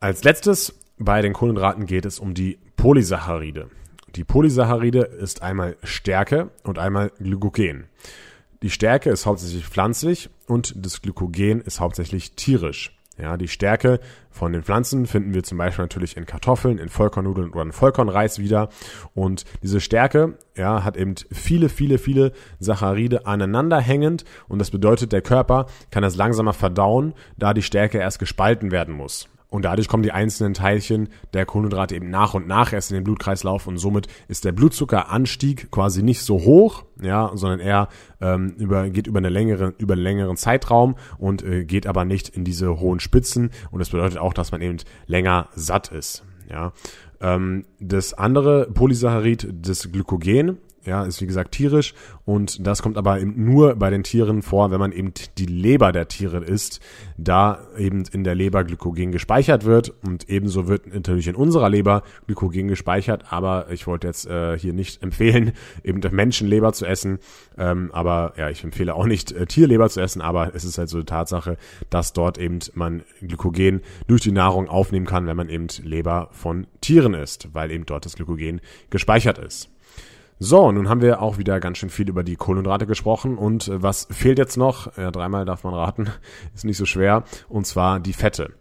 Als 0.00 0.24
letztes 0.24 0.80
bei 0.98 1.20
den 1.20 1.34
Kohlenhydraten 1.34 1.84
geht 1.84 2.06
es 2.06 2.18
um 2.18 2.32
die 2.32 2.58
Polysaccharide. 2.76 3.68
Die 4.16 4.24
Polysaccharide 4.24 5.00
ist 5.00 5.42
einmal 5.42 5.76
Stärke 5.82 6.50
und 6.64 6.78
einmal 6.78 7.10
Glykogen. 7.18 7.84
Die 8.62 8.70
Stärke 8.70 9.10
ist 9.10 9.26
hauptsächlich 9.26 9.66
pflanzlich 9.66 10.30
und 10.46 10.72
das 10.74 11.02
Glykogen 11.02 11.60
ist 11.60 11.80
hauptsächlich 11.80 12.32
tierisch. 12.32 12.96
Ja, 13.20 13.36
die 13.36 13.48
Stärke 13.48 14.00
von 14.30 14.52
den 14.52 14.62
Pflanzen 14.62 15.06
finden 15.06 15.34
wir 15.34 15.42
zum 15.42 15.58
Beispiel 15.58 15.84
natürlich 15.84 16.16
in 16.16 16.24
Kartoffeln, 16.24 16.78
in 16.78 16.88
Vollkornnudeln 16.88 17.50
oder 17.50 17.62
in 17.62 17.72
Vollkornreis 17.72 18.38
wieder. 18.38 18.68
Und 19.14 19.44
diese 19.62 19.80
Stärke, 19.80 20.38
ja, 20.56 20.84
hat 20.84 20.96
eben 20.96 21.14
viele, 21.30 21.68
viele, 21.68 21.98
viele 21.98 22.32
Saccharide 22.58 23.26
aneinander 23.26 23.80
hängend. 23.80 24.24
Und 24.48 24.58
das 24.58 24.70
bedeutet, 24.70 25.12
der 25.12 25.22
Körper 25.22 25.66
kann 25.90 26.02
das 26.02 26.16
langsamer 26.16 26.54
verdauen, 26.54 27.14
da 27.36 27.52
die 27.52 27.62
Stärke 27.62 27.98
erst 27.98 28.18
gespalten 28.18 28.70
werden 28.70 28.94
muss. 28.94 29.28
Und 29.50 29.64
dadurch 29.64 29.88
kommen 29.88 30.04
die 30.04 30.12
einzelnen 30.12 30.54
Teilchen 30.54 31.08
der 31.34 31.44
Kohlenhydrate 31.44 31.96
eben 31.96 32.08
nach 32.08 32.34
und 32.34 32.46
nach 32.46 32.72
erst 32.72 32.92
in 32.92 32.94
den 32.94 33.04
Blutkreislauf 33.04 33.66
und 33.66 33.78
somit 33.78 34.06
ist 34.28 34.44
der 34.44 34.52
Blutzuckeranstieg 34.52 35.70
quasi 35.72 36.02
nicht 36.02 36.22
so 36.22 36.38
hoch, 36.38 36.84
ja, 37.02 37.32
sondern 37.34 37.58
eher 37.58 37.88
ähm, 38.20 38.54
über, 38.56 38.88
geht 38.90 39.08
über, 39.08 39.18
eine 39.18 39.28
längere, 39.28 39.74
über 39.78 39.94
einen 39.94 40.02
längeren 40.02 40.36
Zeitraum 40.36 40.94
und 41.18 41.42
äh, 41.42 41.64
geht 41.64 41.88
aber 41.88 42.04
nicht 42.04 42.28
in 42.28 42.44
diese 42.44 42.78
hohen 42.78 43.00
Spitzen. 43.00 43.50
Und 43.72 43.80
das 43.80 43.90
bedeutet 43.90 44.18
auch, 44.18 44.32
dass 44.32 44.52
man 44.52 44.62
eben 44.62 44.78
länger 45.06 45.48
satt 45.54 45.88
ist. 45.88 46.24
Ja. 46.48 46.72
Ähm, 47.20 47.64
das 47.80 48.14
andere 48.14 48.70
Polysaccharid, 48.72 49.48
das 49.52 49.90
Glykogen, 49.90 50.58
ja, 50.84 51.04
ist 51.04 51.20
wie 51.20 51.26
gesagt 51.26 51.52
tierisch. 51.52 51.94
Und 52.24 52.66
das 52.66 52.82
kommt 52.82 52.96
aber 52.96 53.20
eben 53.20 53.44
nur 53.44 53.74
bei 53.76 53.90
den 53.90 54.02
Tieren 54.02 54.42
vor, 54.42 54.70
wenn 54.70 54.78
man 54.80 54.92
eben 54.92 55.12
die 55.36 55.46
Leber 55.46 55.92
der 55.92 56.08
Tiere 56.08 56.44
isst, 56.44 56.80
da 57.16 57.60
eben 57.76 58.04
in 58.12 58.24
der 58.24 58.34
Leber 58.34 58.64
Glykogen 58.64 59.12
gespeichert 59.12 59.64
wird. 59.64 59.92
Und 60.06 60.28
ebenso 60.28 60.68
wird 60.68 60.92
natürlich 60.92 61.28
in 61.28 61.34
unserer 61.34 61.68
Leber 61.68 62.02
Glykogen 62.26 62.68
gespeichert, 62.68 63.32
aber 63.32 63.66
ich 63.70 63.86
wollte 63.86 64.06
jetzt 64.06 64.26
äh, 64.26 64.58
hier 64.58 64.72
nicht 64.72 65.02
empfehlen, 65.02 65.52
eben 65.84 66.00
Menschenleber 66.10 66.72
zu 66.72 66.86
essen, 66.86 67.18
ähm, 67.58 67.90
aber 67.92 68.32
ja, 68.36 68.48
ich 68.48 68.64
empfehle 68.64 68.94
auch 68.94 69.06
nicht 69.06 69.32
äh, 69.32 69.46
Tierleber 69.46 69.88
zu 69.88 70.00
essen, 70.00 70.22
aber 70.22 70.54
es 70.54 70.64
ist 70.64 70.78
halt 70.78 70.88
so 70.88 70.98
eine 70.98 71.04
Tatsache, 71.04 71.56
dass 71.90 72.12
dort 72.12 72.38
eben 72.38 72.58
man 72.74 73.02
Glykogen 73.20 73.82
durch 74.06 74.22
die 74.22 74.32
Nahrung 74.32 74.68
aufnehmen 74.68 75.06
kann, 75.06 75.26
wenn 75.26 75.36
man 75.36 75.48
eben 75.48 75.66
Leber 75.82 76.28
von 76.32 76.66
Tieren 76.80 77.14
isst, 77.14 77.48
weil 77.52 77.70
eben 77.70 77.86
dort 77.86 78.06
das 78.06 78.16
Glykogen 78.16 78.60
gespeichert 78.88 79.38
ist. 79.38 79.70
So, 80.42 80.72
nun 80.72 80.88
haben 80.88 81.02
wir 81.02 81.20
auch 81.20 81.36
wieder 81.36 81.60
ganz 81.60 81.76
schön 81.76 81.90
viel 81.90 82.08
über 82.08 82.22
die 82.24 82.36
Kohlenhydrate 82.36 82.86
gesprochen 82.86 83.36
und 83.36 83.68
äh, 83.68 83.82
was 83.82 84.08
fehlt 84.10 84.38
jetzt 84.38 84.56
noch? 84.56 84.96
Ja, 84.96 85.10
dreimal 85.10 85.44
darf 85.44 85.64
man 85.64 85.74
raten, 85.74 86.08
ist 86.54 86.64
nicht 86.64 86.78
so 86.78 86.86
schwer, 86.86 87.24
und 87.50 87.66
zwar 87.66 88.00
die 88.00 88.14
Fette. 88.14 88.54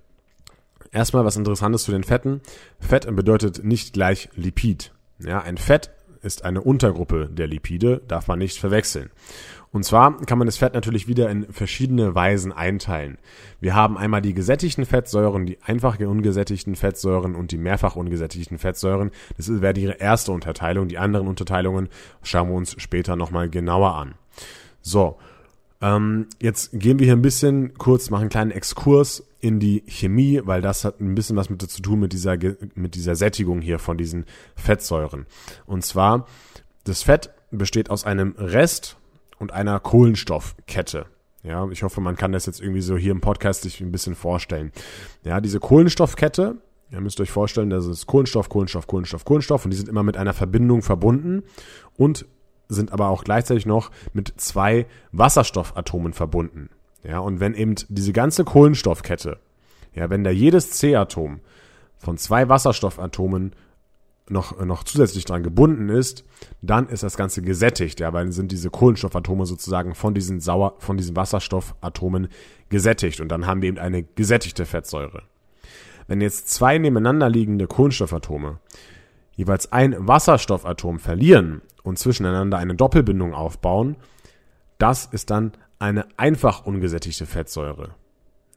Erstmal 0.92 1.24
was 1.24 1.38
Interessantes 1.38 1.84
zu 1.84 1.92
den 1.92 2.04
Fetten. 2.04 2.42
Fett 2.82 3.08
bedeutet 3.16 3.64
nicht 3.64 3.94
gleich 3.94 4.28
Lipid. 4.36 4.92
Ja, 5.20 5.42
ein 5.42 5.58
Fett 5.58 5.92
ist 6.22 6.44
eine 6.44 6.62
Untergruppe 6.62 7.30
der 7.32 7.48
Lipide, 7.48 8.02
darf 8.10 8.28
man 8.28 8.40
nicht 8.40 8.60
verwechseln. 8.60 9.10
Und 9.72 9.84
zwar 9.84 10.18
kann 10.26 10.40
man 10.40 10.48
das 10.48 10.58
Fett 10.58 10.74
natürlich 10.74 11.08
wieder 11.08 11.30
in 11.30 11.52
verschiedene 11.52 12.16
Weisen 12.16 12.52
einteilen. 12.52 13.20
Wir 13.60 13.76
haben 13.76 13.98
einmal 13.98 14.22
die 14.22 14.34
gesättigten 14.34 14.86
Fettsäuren, 14.86 15.46
die 15.46 15.62
einfach 15.62 16.00
ungesättigten 16.00 16.76
Fettsäuren 16.76 17.36
und 17.36 17.52
die 17.52 17.58
mehrfach 17.58 17.96
ungesättigten 17.96 18.58
Fettsäuren. 18.58 19.12
Das 19.38 19.62
wäre 19.62 19.74
die 19.74 19.86
erste 19.86 20.32
Unterteilung. 20.32 20.88
Die 20.88 20.98
anderen 20.98 21.28
Unterteilungen 21.28 21.90
schauen 22.24 22.50
wir 22.50 22.56
uns 22.56 22.76
später 22.82 23.16
nochmal 23.16 23.50
genauer 23.50 23.94
an. 23.94 24.16
So, 24.82 25.18
ähm, 25.82 26.28
jetzt 26.42 26.72
gehen 26.74 26.98
wir 26.98 27.06
hier 27.06 27.16
ein 27.16 27.22
bisschen 27.22 27.76
kurz, 27.78 28.10
machen 28.10 28.22
einen 28.22 28.30
kleinen 28.30 28.52
Exkurs 28.52 29.24
in 29.40 29.60
die 29.60 29.84
Chemie, 29.88 30.42
weil 30.44 30.62
das 30.62 30.84
hat 30.84 31.00
ein 31.00 31.16
bisschen 31.16 31.36
was 31.38 31.50
mit 31.50 31.62
zu 31.62 31.82
tun 31.82 32.00
mit 32.00 32.12
dieser, 32.12 32.38
mit 32.76 32.96
dieser 32.96 33.16
Sättigung 33.16 33.62
hier 33.62 33.78
von 33.78 33.98
diesen 33.98 34.26
Fettsäuren. 34.56 35.28
Und 35.66 35.86
zwar, 35.86 36.26
das 36.84 37.04
Fett 37.04 37.30
besteht 37.52 37.90
aus 37.90 38.04
einem 38.04 38.36
Rest 38.38 38.98
und 39.40 39.52
einer 39.54 39.80
Kohlenstoffkette. 39.80 41.06
Ja, 41.44 41.68
ich 41.70 41.84
hoffe, 41.84 42.02
man 42.02 42.18
kann 42.18 42.34
das 42.34 42.46
jetzt 42.46 42.62
irgendwie 42.62 42.82
so 42.82 42.98
hier 42.98 43.12
im 43.12 43.22
Podcast 43.22 43.62
sich 43.62 43.80
ein 43.80 43.92
bisschen 43.92 44.16
vorstellen. 44.16 44.72
Ja, 45.24 45.40
diese 45.40 45.60
Kohlenstoffkette, 45.60 46.58
ihr 46.92 47.02
müsst 47.02 47.22
euch 47.22 47.32
vorstellen, 47.32 47.70
das 47.70 47.86
ist 47.86 48.08
Kohlenstoff, 48.08 48.50
Kohlenstoff, 48.50 48.88
Kohlenstoff, 48.88 49.24
Kohlenstoff 49.24 49.66
und 49.66 49.72
die 49.72 49.78
sind 49.78 49.88
immer 49.88 50.04
mit 50.04 50.18
einer 50.18 50.34
Verbindung 50.34 50.82
verbunden 50.82 51.44
und 51.96 52.26
sind 52.68 52.92
aber 52.92 53.08
auch 53.08 53.24
gleichzeitig 53.24 53.66
noch 53.66 53.90
mit 54.14 54.34
zwei 54.38 54.86
Wasserstoffatomen 55.12 56.14
verbunden. 56.14 56.70
Ja, 57.04 57.20
und 57.20 57.40
wenn 57.40 57.54
eben 57.54 57.76
diese 57.88 58.12
ganze 58.12 58.44
Kohlenstoffkette, 58.44 59.40
ja, 59.96 60.10
wenn 60.10 60.24
da 60.24 60.30
jedes 60.30 60.72
C-Atom 60.72 61.40
von 61.98 62.18
zwei 62.18 62.50
Wasserstoffatomen 62.50 63.54
noch, 64.30 64.64
noch 64.64 64.84
zusätzlich 64.84 65.26
dran 65.26 65.44
gebunden 65.44 65.90
ist, 65.90 66.24
dann 66.62 66.88
ist 66.90 67.04
das 67.04 67.18
Ganze 67.18 67.42
gesättigt, 67.42 68.00
ja, 68.00 68.14
weil 68.14 68.26
dann 68.26 68.32
sind 68.32 68.52
diese 68.52 68.70
Kohlenstoffatome 68.70 69.46
sozusagen 69.46 69.96
von 69.96 70.14
diesen 70.14 70.40
Sauer, 70.40 70.76
von 70.80 70.98
diesen 70.98 71.16
Wasserstoffatomen 71.16 72.30
gesättigt 72.70 73.20
und 73.22 73.30
dann 73.30 73.46
haben 73.46 73.62
wir 73.62 73.70
eben 73.70 73.78
eine 73.80 74.04
gesättigte 74.04 74.66
Fettsäure. 74.66 75.24
Wenn 76.08 76.22
jetzt 76.22 76.50
zwei 76.50 76.78
nebeneinander 76.78 77.30
liegende 77.30 77.68
Kohlenstoffatome 77.68 78.60
jeweils 79.36 79.72
ein 79.72 79.96
Wasserstoffatom 80.08 81.00
verlieren 81.00 81.62
und 81.84 82.00
zwischeneinander 82.00 82.58
eine 82.58 82.76
Doppelbindung 82.76 83.34
aufbauen, 83.34 83.96
das 84.80 85.06
ist 85.06 85.30
dann 85.30 85.54
eine 85.78 86.06
einfach 86.18 86.66
ungesättigte 86.66 87.26
Fettsäure. 87.26 87.96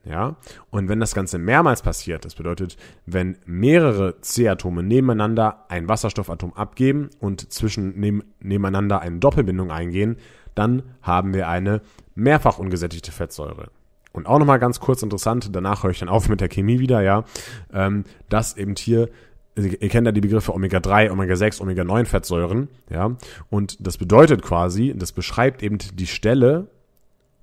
Ja, 0.05 0.35
und 0.71 0.89
wenn 0.89 0.99
das 0.99 1.15
Ganze 1.15 1.39
mehrmals 1.39 1.81
passiert, 1.81 2.25
das 2.25 2.35
bedeutet, 2.35 2.77
wenn 3.07 3.39
mehrere 3.47 4.21
C-Atome 4.21 4.83
nebeneinander 4.83 5.65
ein 5.69 5.89
Wasserstoffatom 5.89 6.55
abgeben 6.55 7.11
und 7.21 7.53
zwischen 7.53 8.01
neben, 8.01 8.25
nebeneinander 8.41 9.01
eine 9.01 9.19
Doppelbindung 9.19 9.71
eingehen, 9.71 10.17
dann 10.57 10.83
haben 11.03 11.35
wir 11.35 11.49
eine 11.49 11.83
mehrfach 12.17 12.59
ungesättigte 12.59 13.13
Fettsäure. 13.13 13.71
Und 14.13 14.27
auch 14.27 14.41
nochmal 14.41 14.59
ganz 14.59 14.81
kurz 14.81 15.03
interessant, 15.03 15.51
danach 15.53 15.85
höre 15.85 15.93
ich 15.93 16.01
dann 16.01 16.09
auf 16.09 16.29
mit 16.29 16.41
der 16.41 16.49
Chemie 16.49 16.81
wieder, 16.81 17.01
ja, 17.01 17.25
ähm, 17.73 18.05
dass 18.29 18.57
eben 18.57 18.75
hier 18.77 19.09
ihr 19.55 19.89
kennt 19.91 20.07
ja 20.07 20.13
die 20.13 20.23
Begriffe 20.23 20.55
Omega-3, 20.55 21.11
Omega-6, 21.11 21.61
Omega-9 21.61 22.69
ja, 22.91 23.17
und 23.51 23.87
das 23.87 23.99
bedeutet 23.99 24.41
quasi, 24.41 24.95
das 24.97 25.13
beschreibt 25.13 25.63
eben 25.63 25.77
die 25.79 26.07
Stelle, 26.07 26.69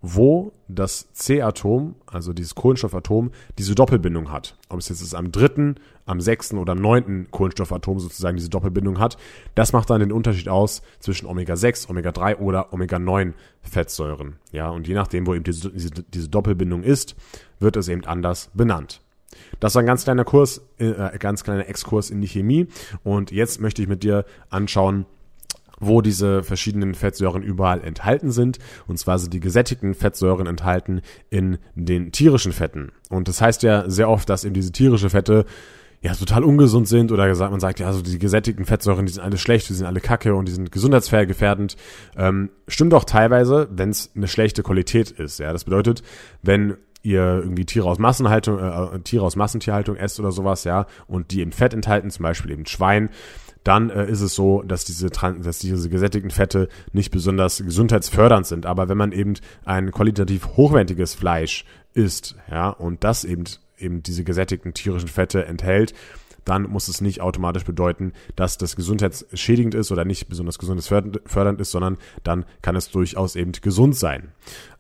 wo 0.01 0.53
das 0.67 1.12
C-Atom, 1.13 1.95
also 2.05 2.31
dieses 2.31 2.55
Kohlenstoffatom, 2.55 3.31
diese 3.57 3.75
Doppelbindung 3.75 4.31
hat. 4.31 4.55
Ob 4.69 4.79
es 4.79 4.89
jetzt 4.89 5.13
am 5.13 5.31
dritten, 5.31 5.75
am 6.05 6.21
sechsten 6.21 6.57
oder 6.57 6.73
am 6.73 6.79
neunten 6.79 7.29
Kohlenstoffatom 7.31 7.99
sozusagen 7.99 8.38
diese 8.38 8.49
Doppelbindung 8.49 8.99
hat, 8.99 9.17
das 9.55 9.73
macht 9.73 9.89
dann 9.89 9.99
den 9.99 10.12
Unterschied 10.12 10.47
aus 10.47 10.81
zwischen 10.99 11.27
Omega-6, 11.27 11.89
Omega-3 11.89 12.38
oder 12.38 12.73
Omega-9 12.73 13.33
Fettsäuren. 13.62 14.38
Ja, 14.51 14.69
und 14.69 14.88
je 14.88 14.93
nachdem, 14.93 15.27
wo 15.27 15.33
eben 15.33 15.43
diese, 15.43 15.71
diese, 15.71 15.89
diese 15.91 16.29
Doppelbindung 16.29 16.83
ist, 16.83 17.15
wird 17.59 17.75
es 17.75 17.88
eben 17.89 18.05
anders 18.05 18.51
benannt. 18.53 19.01
Das 19.59 19.75
war 19.75 19.83
ein 19.83 19.85
ganz 19.85 20.05
kleiner 20.05 20.23
Kurs, 20.23 20.62
äh, 20.77 21.17
ganz 21.19 21.43
kleiner 21.43 21.67
Exkurs 21.67 22.09
in 22.09 22.21
die 22.21 22.27
Chemie. 22.27 22.67
Und 23.03 23.31
jetzt 23.31 23.62
möchte 23.62 23.81
ich 23.81 23.88
mit 23.88 24.03
dir 24.03 24.25
anschauen, 24.49 25.05
wo 25.79 26.01
diese 26.01 26.43
verschiedenen 26.43 26.93
Fettsäuren 26.93 27.43
überall 27.43 27.83
enthalten 27.83 28.31
sind. 28.31 28.59
Und 28.87 28.97
zwar 28.97 29.19
sind 29.19 29.33
die 29.33 29.39
gesättigten 29.39 29.93
Fettsäuren 29.93 30.47
enthalten 30.47 31.01
in 31.29 31.57
den 31.75 32.11
tierischen 32.11 32.51
Fetten. 32.51 32.91
Und 33.09 33.27
das 33.27 33.41
heißt 33.41 33.63
ja 33.63 33.89
sehr 33.89 34.09
oft, 34.09 34.29
dass 34.29 34.43
eben 34.43 34.53
diese 34.53 34.71
tierische 34.71 35.09
Fette 35.09 35.45
ja 36.01 36.13
total 36.13 36.43
ungesund 36.43 36.87
sind 36.87 37.11
oder 37.11 37.27
gesagt, 37.27 37.51
man 37.51 37.59
sagt 37.59 37.79
ja, 37.79 37.87
also 37.87 38.01
die 38.01 38.19
gesättigten 38.19 38.65
Fettsäuren, 38.65 39.05
die 39.05 39.11
sind 39.11 39.23
alle 39.23 39.37
schlecht, 39.37 39.69
die 39.69 39.73
sind 39.73 39.85
alle 39.85 39.99
kacke 39.99 40.33
und 40.33 40.47
die 40.47 40.53
sind 40.53 40.71
gesundheitsgefährdend. 40.71 41.75
Ähm, 42.15 42.49
stimmt 42.67 42.93
auch 42.93 43.03
teilweise, 43.03 43.67
wenn 43.71 43.89
es 43.89 44.11
eine 44.15 44.27
schlechte 44.27 44.63
Qualität 44.63 45.11
ist. 45.11 45.39
Ja, 45.39 45.51
das 45.51 45.65
bedeutet, 45.65 46.01
wenn 46.41 46.77
ihr 47.01 47.21
irgendwie 47.21 47.65
Tiere 47.65 47.89
aus 47.89 47.99
Massenhaltung, 47.99 48.59
äh, 48.59 48.99
Tiere 49.01 49.25
aus 49.25 49.35
Massentierhaltung 49.35 49.95
esst 49.95 50.19
oder 50.19 50.31
sowas, 50.31 50.63
ja, 50.63 50.85
und 51.07 51.31
die 51.31 51.41
eben 51.41 51.51
Fett 51.51 51.73
enthalten, 51.73 52.09
zum 52.09 52.23
Beispiel 52.23 52.51
eben 52.51 52.65
Schwein, 52.65 53.09
dann 53.63 53.89
äh, 53.89 54.09
ist 54.09 54.21
es 54.21 54.35
so, 54.35 54.63
dass 54.63 54.85
diese, 54.85 55.09
dass 55.09 55.59
diese 55.59 55.89
gesättigten 55.89 56.31
Fette 56.31 56.69
nicht 56.93 57.11
besonders 57.11 57.63
gesundheitsfördernd 57.63 58.45
sind. 58.45 58.65
Aber 58.65 58.89
wenn 58.89 58.97
man 58.97 59.11
eben 59.11 59.33
ein 59.65 59.91
qualitativ 59.91 60.47
hochwertiges 60.55 61.13
Fleisch 61.13 61.65
isst, 61.93 62.35
ja, 62.49 62.69
und 62.69 63.03
das 63.03 63.23
eben 63.23 63.45
eben 63.77 64.03
diese 64.03 64.23
gesättigten 64.23 64.73
tierischen 64.73 65.07
Fette 65.07 65.45
enthält, 65.45 65.93
dann 66.45 66.63
muss 66.63 66.87
es 66.87 67.01
nicht 67.01 67.21
automatisch 67.21 67.63
bedeuten, 67.63 68.13
dass 68.35 68.57
das 68.57 68.75
gesundheitsschädigend 68.75 69.75
ist 69.75 69.91
oder 69.91 70.05
nicht 70.05 70.29
besonders 70.29 70.57
gesundheitsfördernd 70.57 71.61
ist, 71.61 71.71
sondern 71.71 71.97
dann 72.23 72.45
kann 72.61 72.75
es 72.75 72.89
durchaus 72.89 73.35
eben 73.35 73.51
gesund 73.51 73.95
sein. 73.95 74.31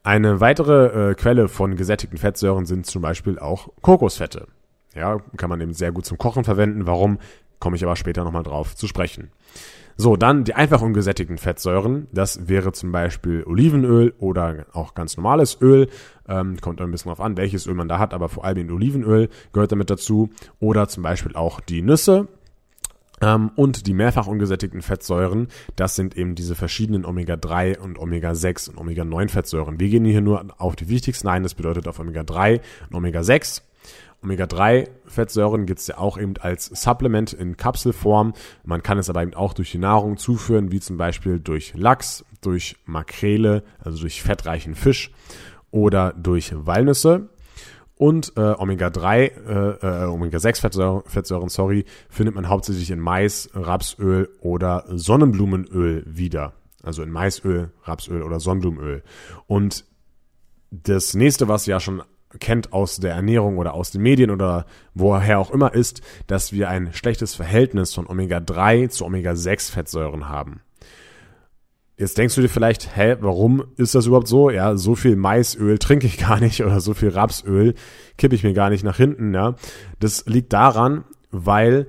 Eine 0.03 0.39
weitere 0.39 1.11
äh, 1.11 1.13
Quelle 1.15 1.47
von 1.47 1.75
gesättigten 1.75 2.17
Fettsäuren 2.17 2.65
sind 2.65 2.85
zum 2.85 3.01
Beispiel 3.01 3.37
auch 3.37 3.69
Kokosfette. 3.81 4.47
Ja, 4.95 5.19
kann 5.37 5.49
man 5.49 5.61
eben 5.61 5.73
sehr 5.73 5.91
gut 5.91 6.05
zum 6.05 6.17
Kochen 6.17 6.43
verwenden. 6.43 6.87
Warum? 6.87 7.19
Komme 7.59 7.75
ich 7.75 7.83
aber 7.83 7.95
später 7.95 8.23
nochmal 8.23 8.43
drauf 8.43 8.75
zu 8.75 8.87
sprechen. 8.87 9.31
So, 10.01 10.15
dann 10.15 10.45
die 10.45 10.53
einfach 10.55 10.81
ungesättigten 10.81 11.37
Fettsäuren. 11.37 12.07
Das 12.13 12.47
wäre 12.47 12.71
zum 12.71 12.93
Beispiel 12.93 13.43
Olivenöl 13.45 14.13
oder 14.17 14.65
auch 14.71 14.93
ganz 14.93 15.17
normales 15.17 15.57
Öl. 15.61 15.89
Ähm, 16.25 16.55
kommt 16.61 16.79
ein 16.79 16.89
bisschen 16.89 17.09
drauf 17.09 17.19
an, 17.19 17.35
welches 17.35 17.67
Öl 17.67 17.73
man 17.73 17.89
da 17.89 17.99
hat, 17.99 18.13
aber 18.13 18.29
vor 18.29 18.45
allem 18.45 18.73
Olivenöl 18.73 19.27
gehört 19.51 19.73
damit 19.73 19.89
dazu. 19.89 20.29
Oder 20.61 20.87
zum 20.87 21.03
Beispiel 21.03 21.35
auch 21.35 21.59
die 21.59 21.81
Nüsse. 21.81 22.29
Ähm, 23.21 23.51
und 23.57 23.87
die 23.87 23.93
mehrfach 23.93 24.27
ungesättigten 24.27 24.81
Fettsäuren, 24.81 25.49
das 25.75 25.97
sind 25.97 26.15
eben 26.15 26.35
diese 26.35 26.55
verschiedenen 26.55 27.03
Omega-3 27.03 27.77
und 27.77 27.99
Omega-6 27.99 28.69
und 28.69 28.77
Omega-9-Fettsäuren. 28.77 29.81
Wir 29.81 29.89
gehen 29.89 30.05
hier 30.05 30.21
nur 30.21 30.45
auf 30.57 30.77
die 30.77 30.87
wichtigsten 30.87 31.27
ein, 31.27 31.43
das 31.43 31.55
bedeutet 31.55 31.89
auf 31.89 31.99
Omega-3 31.99 32.61
und 32.89 32.95
Omega-6. 32.95 33.63
Omega-3-Fettsäuren 34.21 35.65
gibt 35.65 35.79
es 35.79 35.87
ja 35.87 35.97
auch 35.97 36.17
eben 36.17 36.35
als 36.39 36.65
Supplement 36.65 37.31
in 37.33 37.55
Kapselform. 37.55 38.33
Man 38.63 38.83
kann 38.83 38.97
es 38.97 39.09
aber 39.09 39.23
eben 39.23 39.33
auch 39.33 39.53
durch 39.53 39.71
die 39.71 39.77
Nahrung 39.77 40.17
zuführen, 40.17 40.71
wie 40.71 40.79
zum 40.79 40.97
Beispiel 40.97 41.39
durch 41.39 41.73
Lachs, 41.75 42.25
durch 42.41 42.75
Makrele, 42.85 43.63
also 43.79 43.99
durch 43.99 44.21
fettreichen 44.21 44.75
Fisch 44.75 45.11
oder 45.71 46.13
durch 46.13 46.53
Walnüsse. 46.53 47.29
Und 47.95 48.33
äh, 48.37 48.41
Omega-3, 48.57 49.15
äh, 49.17 50.03
äh, 50.03 50.07
Omega-6 50.07 51.03
Fettsäuren, 51.05 51.49
sorry, 51.49 51.85
findet 52.09 52.35
man 52.35 52.47
hauptsächlich 52.47 52.91
in 52.91 52.99
Mais, 52.99 53.49
Rapsöl 53.53 54.29
oder 54.39 54.85
Sonnenblumenöl 54.87 56.03
wieder. 56.07 56.53
Also 56.81 57.03
in 57.03 57.11
Maisöl, 57.11 57.71
Rapsöl 57.83 58.23
oder 58.23 58.39
Sonnenblumenöl. 58.39 59.03
Und 59.47 59.83
das 60.71 61.13
nächste, 61.13 61.49
was 61.49 61.65
ja 61.65 61.81
schon 61.81 62.01
kennt 62.39 62.73
aus 62.73 62.97
der 62.97 63.13
Ernährung 63.13 63.57
oder 63.57 63.73
aus 63.73 63.91
den 63.91 64.01
Medien 64.01 64.29
oder 64.29 64.65
woher 64.93 65.39
auch 65.39 65.51
immer 65.51 65.73
ist, 65.73 66.01
dass 66.27 66.53
wir 66.53 66.69
ein 66.69 66.93
schlechtes 66.93 67.33
Verhältnis 67.33 67.93
von 67.93 68.07
Omega-3 68.07 68.89
zu 68.89 69.05
Omega-6-Fettsäuren 69.05 70.29
haben. 70.29 70.61
Jetzt 71.97 72.17
denkst 72.17 72.35
du 72.35 72.41
dir 72.41 72.49
vielleicht, 72.49 72.95
hä, 72.95 73.17
warum 73.19 73.63
ist 73.75 73.93
das 73.93 74.05
überhaupt 74.05 74.29
so? 74.29 74.49
Ja, 74.49 74.77
so 74.77 74.95
viel 74.95 75.17
Maisöl 75.17 75.79
trinke 75.79 76.07
ich 76.07 76.17
gar 76.17 76.39
nicht 76.39 76.63
oder 76.65 76.79
so 76.79 76.93
viel 76.93 77.09
Rapsöl 77.09 77.73
kippe 78.17 78.35
ich 78.35 78.43
mir 78.43 78.53
gar 78.53 78.69
nicht 78.69 78.83
nach 78.83 78.97
hinten. 78.97 79.33
Ja, 79.33 79.55
das 79.99 80.25
liegt 80.25 80.53
daran, 80.53 81.03
weil 81.31 81.87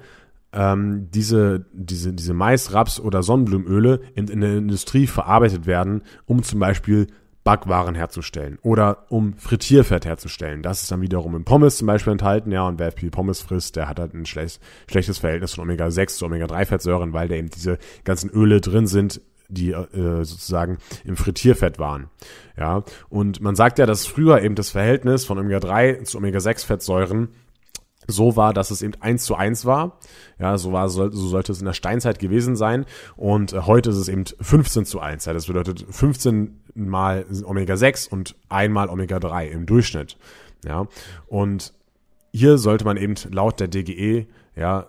ähm, 0.53 1.09
diese, 1.13 1.67
diese, 1.73 2.13
diese 2.13 2.35
Mais, 2.35 2.73
Raps 2.73 2.99
oder 2.99 3.23
Sonnenblumenöle 3.23 4.01
in, 4.15 4.27
in 4.27 4.41
der 4.41 4.57
Industrie 4.57 5.07
verarbeitet 5.07 5.67
werden, 5.67 6.03
um 6.27 6.43
zum 6.43 6.59
Beispiel 6.59 7.07
Backwaren 7.45 7.95
herzustellen 7.95 8.59
oder 8.63 9.07
um 9.09 9.35
Frittierfett 9.35 10.05
herzustellen. 10.05 10.63
Das 10.63 10.83
ist 10.83 10.91
dann 10.91 11.01
wiederum 11.01 11.35
im 11.35 11.45
Pommes 11.45 11.79
zum 11.79 11.87
Beispiel 11.87 12.13
enthalten, 12.13 12.53
ja, 12.53 12.67
und 12.67 12.79
wer 12.79 12.93
viel 12.93 13.11
Pommes 13.11 13.41
frisst, 13.41 13.77
der 13.77 13.89
hat 13.89 13.99
halt 13.99 14.15
ein 14.15 14.27
schlecht, 14.27 14.61
schlechtes 14.91 15.19
Verhältnis 15.19 15.55
von 15.55 15.65
Omega-6 15.65 16.19
zu 16.19 16.27
Omega-3-Fettsäuren, 16.27 17.13
weil 17.13 17.29
da 17.29 17.37
eben 17.37 17.51
diese 17.51 17.79
ganzen 18.05 18.31
Öle 18.31 18.61
drin 18.61 18.87
sind, 18.87 19.23
die 19.49 19.73
äh, 19.73 20.25
sozusagen 20.25 20.79
im 21.05 21.17
Frittierfett 21.17 21.79
waren. 21.79 22.09
Ja, 22.57 22.85
und 23.09 23.41
man 23.41 23.57
sagt 23.57 23.79
ja, 23.79 23.87
dass 23.87 24.07
früher 24.07 24.43
eben 24.43 24.55
das 24.55 24.71
Verhältnis 24.71 25.25
von 25.25 25.39
Omega-3 25.39 26.05
zu 26.05 26.19
Omega-6-Fettsäuren 26.19 27.29
so 28.11 28.37
war, 28.37 28.53
dass 28.53 28.71
es 28.71 28.83
eben 28.83 28.95
eins 29.01 29.25
zu 29.25 29.35
eins 29.35 29.65
war. 29.65 29.99
Ja, 30.39 30.59
so 30.59 30.73
war, 30.73 30.89
so 30.89 31.11
sollte 31.11 31.53
es 31.53 31.61
in 31.61 31.67
der 31.67 31.73
Steinzeit 31.73 32.19
gewesen 32.19 32.57
sein. 32.57 32.87
Und 33.17 33.53
äh, 33.53 33.61
heute 33.63 33.91
ist 33.91 33.97
es 33.97 34.09
eben 34.09 34.25
15 34.41 34.85
zu 34.85 35.01
1. 35.01 35.25
Ja, 35.25 35.33
das 35.33 35.47
bedeutet 35.47 35.85
15 35.89 36.61
mal 36.75 37.27
Omega 37.45 37.77
6 37.77 38.09
und 38.09 38.37
einmal 38.49 38.89
Omega 38.89 39.19
3 39.19 39.49
im 39.49 39.67
Durchschnitt. 39.67 40.17
Ja, 40.65 40.87
und 41.27 41.73
hier 42.33 42.59
sollte 42.59 42.85
man 42.85 42.97
eben 42.97 43.15
laut 43.31 43.61
der 43.61 43.69
DGE, 43.69 44.27
ja, 44.55 44.89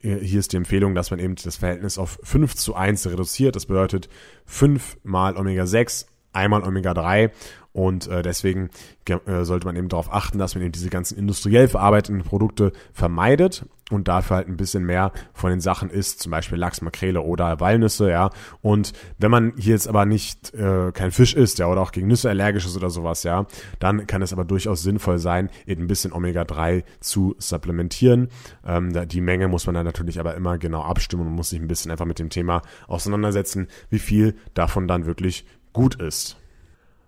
hier 0.00 0.40
ist 0.40 0.52
die 0.52 0.56
Empfehlung, 0.56 0.96
dass 0.96 1.12
man 1.12 1.20
eben 1.20 1.36
das 1.36 1.56
Verhältnis 1.56 1.96
auf 1.96 2.18
5 2.24 2.56
zu 2.56 2.74
1 2.74 3.06
reduziert. 3.06 3.54
Das 3.54 3.66
bedeutet 3.66 4.08
5 4.46 4.98
mal 5.04 5.36
Omega 5.36 5.64
6, 5.64 6.06
einmal 6.32 6.64
Omega 6.64 6.92
3 6.92 7.30
und 7.72 8.06
äh, 8.08 8.22
deswegen 8.22 8.70
äh, 9.08 9.44
sollte 9.44 9.66
man 9.66 9.76
eben 9.76 9.88
darauf 9.88 10.12
achten, 10.12 10.38
dass 10.38 10.54
man 10.54 10.62
eben 10.62 10.72
diese 10.72 10.90
ganzen 10.90 11.16
industriell 11.16 11.68
verarbeiteten 11.68 12.22
Produkte 12.22 12.72
vermeidet 12.92 13.64
und 13.90 14.08
dafür 14.08 14.36
halt 14.36 14.48
ein 14.48 14.56
bisschen 14.56 14.84
mehr 14.84 15.12
von 15.32 15.50
den 15.50 15.60
Sachen 15.60 15.90
isst, 15.90 16.20
zum 16.20 16.30
Beispiel 16.30 16.58
Lachs, 16.58 16.82
Makrele 16.82 17.20
oder 17.20 17.60
Walnüsse, 17.60 18.10
ja. 18.10 18.30
Und 18.60 18.92
wenn 19.18 19.30
man 19.30 19.54
hier 19.56 19.72
jetzt 19.72 19.88
aber 19.88 20.04
nicht 20.04 20.54
äh, 20.54 20.92
kein 20.92 21.12
Fisch 21.12 21.34
isst, 21.34 21.58
ja, 21.58 21.66
oder 21.66 21.80
auch 21.80 21.92
gegen 21.92 22.08
Nüsse 22.08 22.28
allergisch 22.28 22.66
ist 22.66 22.76
oder 22.76 22.90
sowas, 22.90 23.22
ja, 23.22 23.46
dann 23.78 24.06
kann 24.06 24.22
es 24.22 24.32
aber 24.32 24.44
durchaus 24.44 24.82
sinnvoll 24.82 25.18
sein, 25.18 25.48
eben 25.66 25.84
ein 25.84 25.88
bisschen 25.88 26.12
Omega-3 26.12 26.84
zu 27.00 27.34
supplementieren. 27.38 28.28
Ähm, 28.66 29.08
die 29.08 29.20
Menge 29.20 29.48
muss 29.48 29.66
man 29.66 29.74
dann 29.74 29.86
natürlich 29.86 30.20
aber 30.20 30.34
immer 30.34 30.58
genau 30.58 30.82
abstimmen 30.82 31.26
und 31.26 31.32
muss 31.32 31.50
sich 31.50 31.60
ein 31.60 31.68
bisschen 31.68 31.90
einfach 31.90 32.06
mit 32.06 32.18
dem 32.18 32.30
Thema 32.30 32.62
auseinandersetzen, 32.86 33.68
wie 33.90 33.98
viel 33.98 34.36
davon 34.54 34.88
dann 34.88 35.06
wirklich 35.06 35.46
gut 35.72 36.00
ist. 36.00 36.36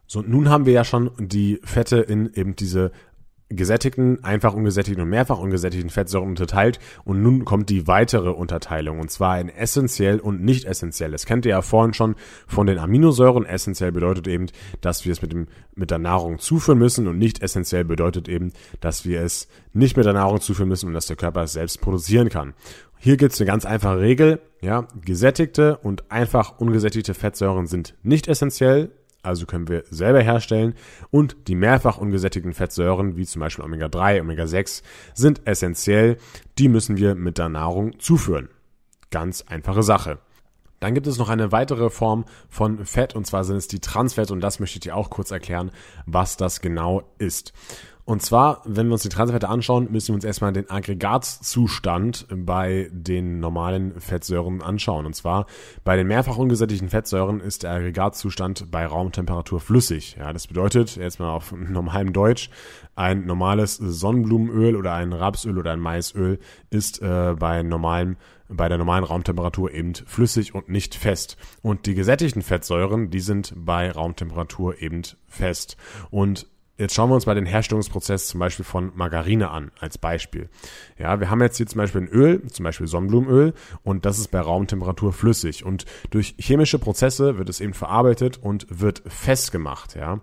So, 0.06 0.22
nun 0.22 0.48
haben 0.48 0.66
wir 0.66 0.72
ja 0.72 0.84
schon 0.84 1.10
die 1.18 1.60
Fette 1.64 1.98
in 1.98 2.32
eben 2.34 2.56
diese 2.56 2.92
gesättigten, 3.50 4.24
einfach 4.24 4.54
ungesättigten 4.54 5.02
und 5.02 5.10
mehrfach 5.10 5.38
ungesättigten 5.38 5.90
Fettsäuren 5.90 6.30
unterteilt 6.30 6.78
und 7.04 7.22
nun 7.22 7.44
kommt 7.44 7.68
die 7.70 7.86
weitere 7.86 8.30
Unterteilung 8.30 9.00
und 9.00 9.10
zwar 9.10 9.38
in 9.38 9.48
essentiell 9.48 10.18
und 10.18 10.42
nicht 10.42 10.64
essentiell. 10.64 11.10
Das 11.10 11.26
kennt 11.26 11.44
ihr 11.44 11.50
ja 11.50 11.62
vorhin 11.62 11.94
schon 11.94 12.16
von 12.46 12.66
den 12.66 12.78
Aminosäuren. 12.78 13.44
Essentiell 13.44 13.92
bedeutet 13.92 14.28
eben, 14.28 14.46
dass 14.80 15.04
wir 15.04 15.12
es 15.12 15.22
mit 15.22 15.32
dem 15.32 15.46
mit 15.74 15.90
der 15.90 15.98
Nahrung 15.98 16.38
zuführen 16.38 16.78
müssen 16.78 17.06
und 17.06 17.18
nicht 17.18 17.42
essentiell 17.42 17.84
bedeutet 17.84 18.28
eben, 18.28 18.52
dass 18.80 19.04
wir 19.04 19.20
es 19.20 19.48
nicht 19.72 19.96
mit 19.96 20.06
der 20.06 20.12
Nahrung 20.12 20.40
zuführen 20.40 20.68
müssen 20.68 20.86
und 20.88 20.94
dass 20.94 21.06
der 21.06 21.16
Körper 21.16 21.42
es 21.42 21.52
selbst 21.52 21.80
produzieren 21.80 22.28
kann. 22.28 22.54
Hier 22.98 23.16
gibt 23.16 23.34
es 23.34 23.40
eine 23.40 23.46
ganz 23.46 23.66
einfache 23.66 24.00
Regel, 24.00 24.40
ja, 24.62 24.88
gesättigte 25.04 25.76
und 25.76 26.10
einfach 26.10 26.58
ungesättigte 26.58 27.12
Fettsäuren 27.12 27.66
sind 27.66 27.94
nicht 28.02 28.28
essentiell, 28.28 28.92
also 29.24 29.46
können 29.46 29.68
wir 29.68 29.84
selber 29.90 30.20
herstellen 30.20 30.74
und 31.10 31.36
die 31.48 31.54
mehrfach 31.54 31.98
ungesättigten 31.98 32.52
Fettsäuren, 32.52 33.16
wie 33.16 33.26
zum 33.26 33.40
Beispiel 33.40 33.64
Omega-3, 33.64 34.20
Omega-6, 34.20 34.82
sind 35.14 35.46
essentiell, 35.46 36.18
die 36.58 36.68
müssen 36.68 36.96
wir 36.96 37.14
mit 37.14 37.38
der 37.38 37.48
Nahrung 37.48 37.98
zuführen. 37.98 38.48
Ganz 39.10 39.42
einfache 39.48 39.82
Sache. 39.82 40.18
Dann 40.80 40.92
gibt 40.92 41.06
es 41.06 41.18
noch 41.18 41.30
eine 41.30 41.50
weitere 41.50 41.88
Form 41.88 42.26
von 42.50 42.84
Fett 42.84 43.14
und 43.14 43.26
zwar 43.26 43.44
sind 43.44 43.56
es 43.56 43.68
die 43.68 43.80
Transfette 43.80 44.32
und 44.32 44.42
das 44.42 44.60
möchte 44.60 44.76
ich 44.76 44.80
dir 44.80 44.96
auch 44.96 45.08
kurz 45.08 45.30
erklären, 45.30 45.70
was 46.04 46.36
das 46.36 46.60
genau 46.60 47.04
ist. 47.16 47.54
Und 48.06 48.20
zwar, 48.20 48.60
wenn 48.66 48.88
wir 48.88 48.92
uns 48.92 49.02
die 49.02 49.08
Transfette 49.08 49.48
anschauen, 49.48 49.90
müssen 49.90 50.08
wir 50.08 50.16
uns 50.16 50.24
erstmal 50.24 50.52
den 50.52 50.68
Aggregatzustand 50.68 52.26
bei 52.30 52.90
den 52.92 53.40
normalen 53.40 53.98
Fettsäuren 53.98 54.60
anschauen. 54.60 55.06
Und 55.06 55.16
zwar 55.16 55.46
bei 55.84 55.96
den 55.96 56.06
mehrfach 56.06 56.36
ungesättigten 56.36 56.90
Fettsäuren 56.90 57.40
ist 57.40 57.62
der 57.62 57.70
Aggregatzustand 57.70 58.70
bei 58.70 58.84
Raumtemperatur 58.84 59.58
flüssig. 59.58 60.16
Ja, 60.18 60.34
das 60.34 60.46
bedeutet, 60.46 60.96
jetzt 60.96 61.18
mal 61.18 61.30
auf 61.30 61.52
normalem 61.56 62.12
Deutsch, 62.12 62.50
ein 62.94 63.24
normales 63.24 63.76
Sonnenblumenöl 63.76 64.76
oder 64.76 64.92
ein 64.92 65.14
Rapsöl 65.14 65.56
oder 65.56 65.72
ein 65.72 65.80
Maisöl 65.80 66.38
ist 66.68 67.00
äh, 67.00 67.34
bei 67.38 67.62
normalem 67.62 68.16
bei 68.46 68.68
der 68.68 68.76
normalen 68.76 69.04
Raumtemperatur 69.04 69.72
eben 69.72 69.94
flüssig 69.94 70.54
und 70.54 70.68
nicht 70.68 70.94
fest. 70.94 71.38
Und 71.62 71.86
die 71.86 71.94
gesättigten 71.94 72.42
Fettsäuren, 72.42 73.08
die 73.08 73.20
sind 73.20 73.54
bei 73.56 73.90
Raumtemperatur 73.90 74.82
eben 74.82 75.02
fest. 75.26 75.78
Und 76.10 76.46
Jetzt 76.76 76.94
schauen 76.94 77.08
wir 77.08 77.14
uns 77.14 77.26
mal 77.26 77.36
den 77.36 77.46
Herstellungsprozess 77.46 78.26
zum 78.26 78.40
Beispiel 78.40 78.64
von 78.64 78.90
Margarine 78.96 79.50
an, 79.50 79.70
als 79.78 79.96
Beispiel. 79.96 80.48
Ja, 80.98 81.20
wir 81.20 81.30
haben 81.30 81.40
jetzt 81.40 81.56
hier 81.56 81.68
zum 81.68 81.78
Beispiel 81.78 82.00
ein 82.00 82.08
Öl, 82.08 82.44
zum 82.48 82.64
Beispiel 82.64 82.88
Sonnenblumenöl, 82.88 83.54
und 83.84 84.04
das 84.04 84.18
ist 84.18 84.32
bei 84.32 84.40
Raumtemperatur 84.40 85.12
flüssig. 85.12 85.64
Und 85.64 85.84
durch 86.10 86.34
chemische 86.36 86.80
Prozesse 86.80 87.38
wird 87.38 87.48
es 87.48 87.60
eben 87.60 87.74
verarbeitet 87.74 88.38
und 88.38 88.66
wird 88.68 89.04
festgemacht, 89.06 89.94
ja. 89.94 90.20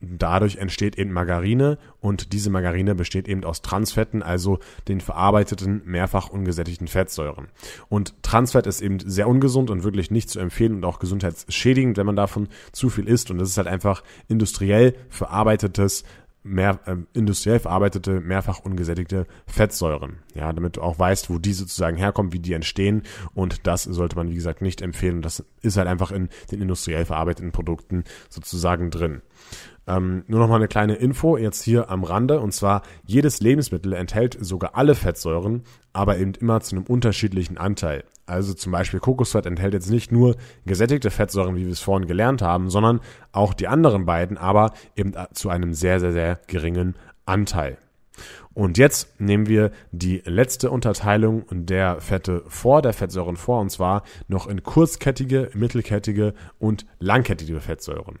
Dadurch 0.00 0.56
entsteht 0.56 0.96
eben 0.96 1.12
Margarine 1.12 1.78
und 2.00 2.32
diese 2.32 2.50
Margarine 2.50 2.94
besteht 2.94 3.26
eben 3.26 3.44
aus 3.44 3.62
Transfetten, 3.62 4.22
also 4.22 4.60
den 4.86 5.00
verarbeiteten, 5.00 5.82
mehrfach 5.84 6.28
ungesättigten 6.28 6.86
Fettsäuren. 6.86 7.48
Und 7.88 8.22
Transfett 8.22 8.66
ist 8.66 8.80
eben 8.80 9.00
sehr 9.00 9.28
ungesund 9.28 9.70
und 9.70 9.82
wirklich 9.82 10.10
nicht 10.10 10.30
zu 10.30 10.38
empfehlen 10.38 10.76
und 10.76 10.84
auch 10.84 11.00
gesundheitsschädigend, 11.00 11.96
wenn 11.96 12.06
man 12.06 12.16
davon 12.16 12.48
zu 12.70 12.90
viel 12.90 13.08
isst. 13.08 13.30
Und 13.30 13.38
das 13.38 13.48
ist 13.48 13.58
halt 13.58 13.66
einfach 13.66 14.04
industriell 14.28 14.94
verarbeitetes 15.08 16.04
mehr 16.42 16.80
äh, 16.86 16.96
industriell 17.14 17.58
verarbeitete, 17.58 18.20
mehrfach 18.20 18.60
ungesättigte 18.60 19.26
Fettsäuren. 19.46 20.18
Ja, 20.34 20.52
damit 20.52 20.76
du 20.76 20.82
auch 20.82 20.98
weißt, 20.98 21.30
wo 21.30 21.38
die 21.38 21.52
sozusagen 21.52 21.96
herkommen, 21.96 22.32
wie 22.32 22.38
die 22.38 22.52
entstehen. 22.52 23.02
Und 23.34 23.66
das 23.66 23.84
sollte 23.84 24.16
man, 24.16 24.30
wie 24.30 24.34
gesagt, 24.34 24.62
nicht 24.62 24.80
empfehlen. 24.80 25.22
Das 25.22 25.44
ist 25.60 25.76
halt 25.76 25.88
einfach 25.88 26.10
in 26.10 26.28
den 26.50 26.62
industriell 26.62 27.04
verarbeiteten 27.04 27.52
Produkten 27.52 28.04
sozusagen 28.28 28.90
drin. 28.90 29.22
Ähm, 29.88 30.22
nur 30.26 30.38
noch 30.38 30.48
mal 30.48 30.56
eine 30.56 30.68
kleine 30.68 30.96
Info 30.96 31.38
jetzt 31.38 31.62
hier 31.62 31.88
am 31.88 32.04
Rande 32.04 32.40
und 32.40 32.52
zwar 32.52 32.82
jedes 33.06 33.40
Lebensmittel 33.40 33.94
enthält 33.94 34.36
sogar 34.38 34.76
alle 34.76 34.94
Fettsäuren, 34.94 35.62
aber 35.94 36.18
eben 36.18 36.34
immer 36.34 36.60
zu 36.60 36.76
einem 36.76 36.84
unterschiedlichen 36.84 37.56
Anteil. 37.56 38.04
Also 38.26 38.52
zum 38.52 38.70
Beispiel 38.70 39.00
Kokosfett 39.00 39.46
enthält 39.46 39.72
jetzt 39.72 39.90
nicht 39.90 40.12
nur 40.12 40.36
gesättigte 40.66 41.10
Fettsäuren, 41.10 41.56
wie 41.56 41.64
wir 41.64 41.72
es 41.72 41.80
vorhin 41.80 42.06
gelernt 42.06 42.42
haben, 42.42 42.68
sondern 42.68 43.00
auch 43.32 43.54
die 43.54 43.66
anderen 43.66 44.04
beiden, 44.04 44.36
aber 44.36 44.74
eben 44.94 45.14
zu 45.32 45.48
einem 45.48 45.72
sehr, 45.72 46.00
sehr, 46.00 46.12
sehr 46.12 46.38
geringen 46.46 46.94
Anteil. 47.24 47.78
Und 48.52 48.76
jetzt 48.76 49.18
nehmen 49.18 49.46
wir 49.46 49.70
die 49.92 50.20
letzte 50.26 50.70
Unterteilung 50.70 51.46
der 51.50 52.00
Fette 52.00 52.42
vor, 52.48 52.82
der 52.82 52.92
Fettsäuren 52.92 53.36
vor, 53.36 53.60
und 53.60 53.70
zwar 53.70 54.02
noch 54.26 54.48
in 54.48 54.62
kurzkettige, 54.62 55.50
mittelkettige 55.54 56.34
und 56.58 56.84
langkettige 56.98 57.60
Fettsäuren. 57.60 58.18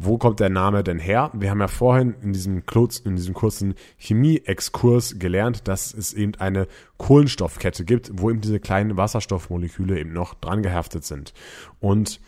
Wo 0.00 0.16
kommt 0.16 0.38
der 0.38 0.48
Name 0.48 0.84
denn 0.84 1.00
her? 1.00 1.32
Wir 1.34 1.50
haben 1.50 1.60
ja 1.60 1.66
vorhin 1.66 2.14
in 2.22 2.32
diesem, 2.32 2.64
Klotz, 2.66 3.00
in 3.00 3.16
diesem 3.16 3.34
kurzen 3.34 3.74
Chemie-Exkurs 3.96 5.18
gelernt, 5.18 5.66
dass 5.66 5.92
es 5.92 6.14
eben 6.14 6.36
eine 6.36 6.68
Kohlenstoffkette 6.98 7.84
gibt, 7.84 8.10
wo 8.14 8.30
eben 8.30 8.40
diese 8.40 8.60
kleinen 8.60 8.96
Wasserstoffmoleküle 8.96 9.98
eben 9.98 10.12
noch 10.12 10.34
dran 10.34 10.62
gehaftet 10.62 11.04
sind. 11.04 11.34
Und 11.80 12.20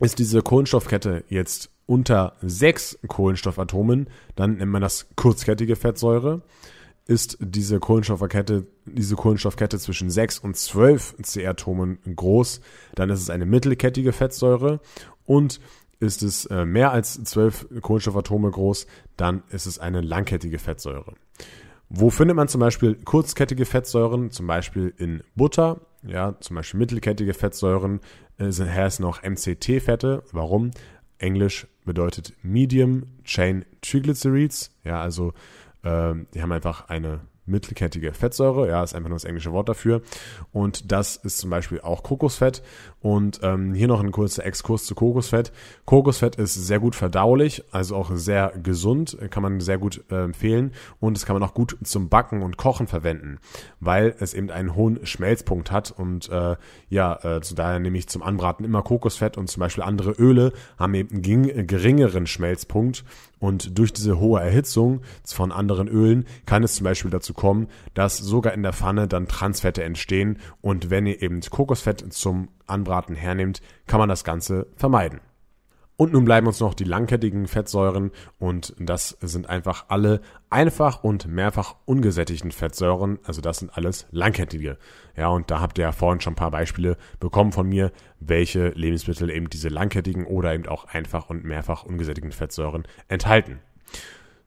ist 0.00 0.18
diese 0.18 0.42
Kohlenstoffkette 0.42 1.24
jetzt 1.28 1.70
unter 1.86 2.36
sechs 2.42 2.98
Kohlenstoffatomen, 3.06 4.08
dann 4.34 4.56
nennt 4.56 4.72
man 4.72 4.82
das 4.82 5.08
kurzkettige 5.14 5.76
Fettsäure. 5.76 6.42
Ist 7.06 7.38
diese 7.40 7.78
Kohlenstoffkette, 7.78 8.66
diese 8.84 9.14
Kohlenstoffkette 9.16 9.78
zwischen 9.78 10.10
sechs 10.10 10.38
und 10.38 10.56
zwölf 10.56 11.14
C-Atomen 11.22 11.98
groß, 12.16 12.60
dann 12.94 13.10
ist 13.10 13.20
es 13.20 13.30
eine 13.30 13.46
mittelkettige 13.46 14.12
Fettsäure. 14.12 14.80
Und 15.24 15.60
ist 16.00 16.22
es 16.22 16.46
äh, 16.46 16.64
mehr 16.64 16.92
als 16.92 17.22
zwölf 17.24 17.66
Kohlenstoffatome 17.80 18.50
groß, 18.50 18.86
dann 19.16 19.42
ist 19.50 19.66
es 19.66 19.78
eine 19.78 20.00
langkettige 20.00 20.58
Fettsäure. 20.58 21.14
Wo 21.88 22.10
findet 22.10 22.36
man 22.36 22.48
zum 22.48 22.60
Beispiel 22.60 22.94
kurzkettige 22.94 23.66
Fettsäuren? 23.66 24.30
Zum 24.30 24.46
Beispiel 24.46 24.94
in 24.96 25.22
Butter, 25.34 25.80
ja, 26.02 26.36
zum 26.40 26.56
Beispiel 26.56 26.78
mittelkettige 26.78 27.34
Fettsäuren, 27.34 28.00
äh, 28.38 28.50
sind 28.50 28.68
ist 28.74 29.00
noch 29.00 29.22
MCT-Fette. 29.22 30.22
Warum? 30.32 30.70
Englisch 31.18 31.66
bedeutet 31.84 32.32
Medium 32.42 33.02
Chain 33.24 33.64
Triglycerides, 33.82 34.70
ja, 34.84 35.02
also 35.02 35.34
äh, 35.82 36.14
die 36.32 36.40
haben 36.40 36.52
einfach 36.52 36.88
eine 36.88 37.20
mittelkettige 37.50 38.12
Fettsäure, 38.12 38.68
ja, 38.68 38.82
ist 38.82 38.94
einfach 38.94 39.08
nur 39.08 39.16
das 39.16 39.24
englische 39.24 39.52
Wort 39.52 39.68
dafür. 39.68 40.02
Und 40.52 40.92
das 40.92 41.16
ist 41.16 41.38
zum 41.38 41.50
Beispiel 41.50 41.80
auch 41.80 42.02
Kokosfett. 42.02 42.62
Und 43.02 43.40
ähm, 43.42 43.72
hier 43.72 43.88
noch 43.88 44.00
ein 44.00 44.12
kurzer 44.12 44.44
Exkurs 44.44 44.84
zu 44.84 44.94
Kokosfett. 44.94 45.52
Kokosfett 45.86 46.36
ist 46.36 46.54
sehr 46.54 46.80
gut 46.80 46.94
verdaulich, 46.94 47.64
also 47.70 47.96
auch 47.96 48.10
sehr 48.14 48.52
gesund, 48.62 49.16
kann 49.30 49.42
man 49.42 49.60
sehr 49.60 49.78
gut 49.78 50.04
äh, 50.10 50.24
empfehlen. 50.24 50.72
Und 51.00 51.16
es 51.16 51.24
kann 51.24 51.34
man 51.34 51.42
auch 51.42 51.54
gut 51.54 51.78
zum 51.82 52.10
Backen 52.10 52.42
und 52.42 52.58
Kochen 52.58 52.86
verwenden, 52.86 53.38
weil 53.80 54.14
es 54.20 54.34
eben 54.34 54.50
einen 54.50 54.74
hohen 54.74 55.04
Schmelzpunkt 55.06 55.70
hat. 55.70 55.90
Und 55.90 56.28
äh, 56.28 56.56
ja, 56.90 57.18
äh, 57.24 57.40
zu 57.40 57.54
daher 57.54 57.78
nehme 57.78 57.96
ich 57.96 58.08
zum 58.08 58.22
Anbraten 58.22 58.64
immer 58.64 58.82
Kokosfett 58.82 59.38
und 59.38 59.48
zum 59.48 59.60
Beispiel 59.60 59.82
andere 59.84 60.12
Öle 60.12 60.52
haben 60.78 60.94
eben 60.94 61.24
einen 61.24 61.66
geringeren 61.66 62.26
Schmelzpunkt. 62.26 63.04
Und 63.38 63.78
durch 63.78 63.94
diese 63.94 64.20
hohe 64.20 64.38
Erhitzung 64.38 65.00
von 65.24 65.50
anderen 65.50 65.88
Ölen 65.88 66.26
kann 66.44 66.62
es 66.62 66.74
zum 66.74 66.84
Beispiel 66.84 67.10
dazu 67.10 67.32
kommen, 67.32 67.68
dass 67.94 68.18
sogar 68.18 68.52
in 68.52 68.62
der 68.62 68.74
Pfanne 68.74 69.08
dann 69.08 69.28
Transfette 69.28 69.82
entstehen. 69.82 70.38
Und 70.60 70.90
wenn 70.90 71.06
ihr 71.06 71.22
eben 71.22 71.40
Kokosfett 71.40 72.12
zum 72.12 72.48
Anbraten 72.70 73.14
hernimmt, 73.14 73.60
kann 73.86 74.00
man 74.00 74.08
das 74.08 74.24
Ganze 74.24 74.66
vermeiden. 74.76 75.20
Und 76.00 76.14
nun 76.14 76.24
bleiben 76.24 76.46
uns 76.46 76.60
noch 76.60 76.72
die 76.72 76.84
langkettigen 76.84 77.46
Fettsäuren 77.46 78.10
und 78.38 78.74
das 78.78 79.18
sind 79.20 79.50
einfach 79.50 79.84
alle 79.88 80.22
einfach 80.48 81.04
und 81.04 81.26
mehrfach 81.26 81.74
ungesättigten 81.84 82.52
Fettsäuren. 82.52 83.18
Also 83.22 83.42
das 83.42 83.58
sind 83.58 83.76
alles 83.76 84.06
langkettige. 84.10 84.78
Ja, 85.14 85.28
und 85.28 85.50
da 85.50 85.60
habt 85.60 85.76
ihr 85.76 85.82
ja 85.82 85.92
vorhin 85.92 86.22
schon 86.22 86.32
ein 86.32 86.36
paar 86.36 86.52
Beispiele 86.52 86.96
bekommen 87.18 87.52
von 87.52 87.68
mir, 87.68 87.92
welche 88.18 88.68
Lebensmittel 88.68 89.28
eben 89.28 89.50
diese 89.50 89.68
langkettigen 89.68 90.24
oder 90.24 90.54
eben 90.54 90.66
auch 90.68 90.86
einfach 90.86 91.28
und 91.28 91.44
mehrfach 91.44 91.82
ungesättigten 91.82 92.32
Fettsäuren 92.32 92.84
enthalten. 93.08 93.60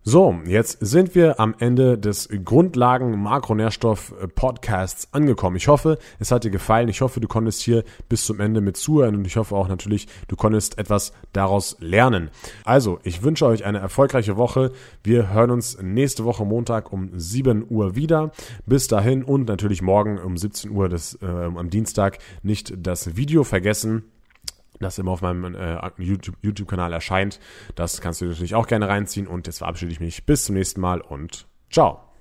So, 0.06 0.36
jetzt 0.46 0.80
sind 0.82 1.16
wir 1.16 1.40
am 1.40 1.56
Ende 1.60 1.98
des 1.98 2.28
Grundlagen 2.44 3.18
Makronährstoff 3.24 4.14
Podcasts 4.36 5.08
angekommen. 5.14 5.56
Ich 5.56 5.70
hoffe, 5.70 5.98
es 6.20 6.30
hat 6.30 6.44
dir 6.44 6.52
gefallen. 6.52 6.90
Ich 6.90 7.00
hoffe, 7.00 7.22
du 7.22 7.30
konntest 7.30 7.62
hier 7.62 7.86
bis 8.10 8.26
zum 8.26 8.42
Ende 8.42 8.60
mit 8.60 8.76
zuhören 8.76 9.16
und 9.16 9.26
ich 9.26 9.38
hoffe 9.38 9.56
auch 9.56 9.70
natürlich, 9.70 10.10
du 10.28 10.36
konntest 10.36 10.78
etwas 10.78 11.14
daraus 11.32 11.78
lernen. 11.80 12.32
Also, 12.66 13.00
ich 13.04 13.24
wünsche 13.24 13.46
euch 13.46 13.64
eine 13.64 13.80
erfolgreiche 13.80 14.36
Woche. 14.36 14.74
Wir 15.06 15.34
hören 15.34 15.52
uns 15.52 15.82
nächste 15.82 16.26
Woche 16.26 16.44
Montag 16.44 16.92
um 16.92 17.18
7 17.18 17.66
Uhr 17.70 17.96
wieder. 17.96 18.34
Bis 18.66 18.90
dahin 18.90 19.24
und 19.24 19.48
natürlich 19.48 19.82
morgen 19.82 20.20
um 20.20 20.36
17 20.36 20.70
Uhr 20.72 20.90
des, 20.90 21.18
äh, 21.22 21.26
am 21.28 21.70
Dienstag 21.70 22.18
nicht 22.42 22.74
das 22.78 23.16
Video 23.16 23.46
vergessen 23.46 24.04
das 24.80 24.98
immer 25.00 25.12
auf 25.12 25.22
meinem 25.22 25.56
äh, 25.56 25.78
YouTube-Kanal 25.98 26.92
YouTube 26.92 26.96
erscheint. 26.96 27.40
Das 27.76 28.02
kannst 28.02 28.22
du 28.22 28.26
natürlich 28.26 28.56
auch 28.56 28.68
gerne 28.68 28.88
reinziehen 28.88 29.28
und 29.28 29.48
jetzt 29.48 29.60
verabschiede 29.60 29.92
ich 29.92 30.00
mich. 30.00 30.26
Bis 30.26 30.46
zum 30.46 30.56
nächsten 30.56 30.82
Mal 30.82 31.02
und 31.02 31.48
ciao. 31.70 32.13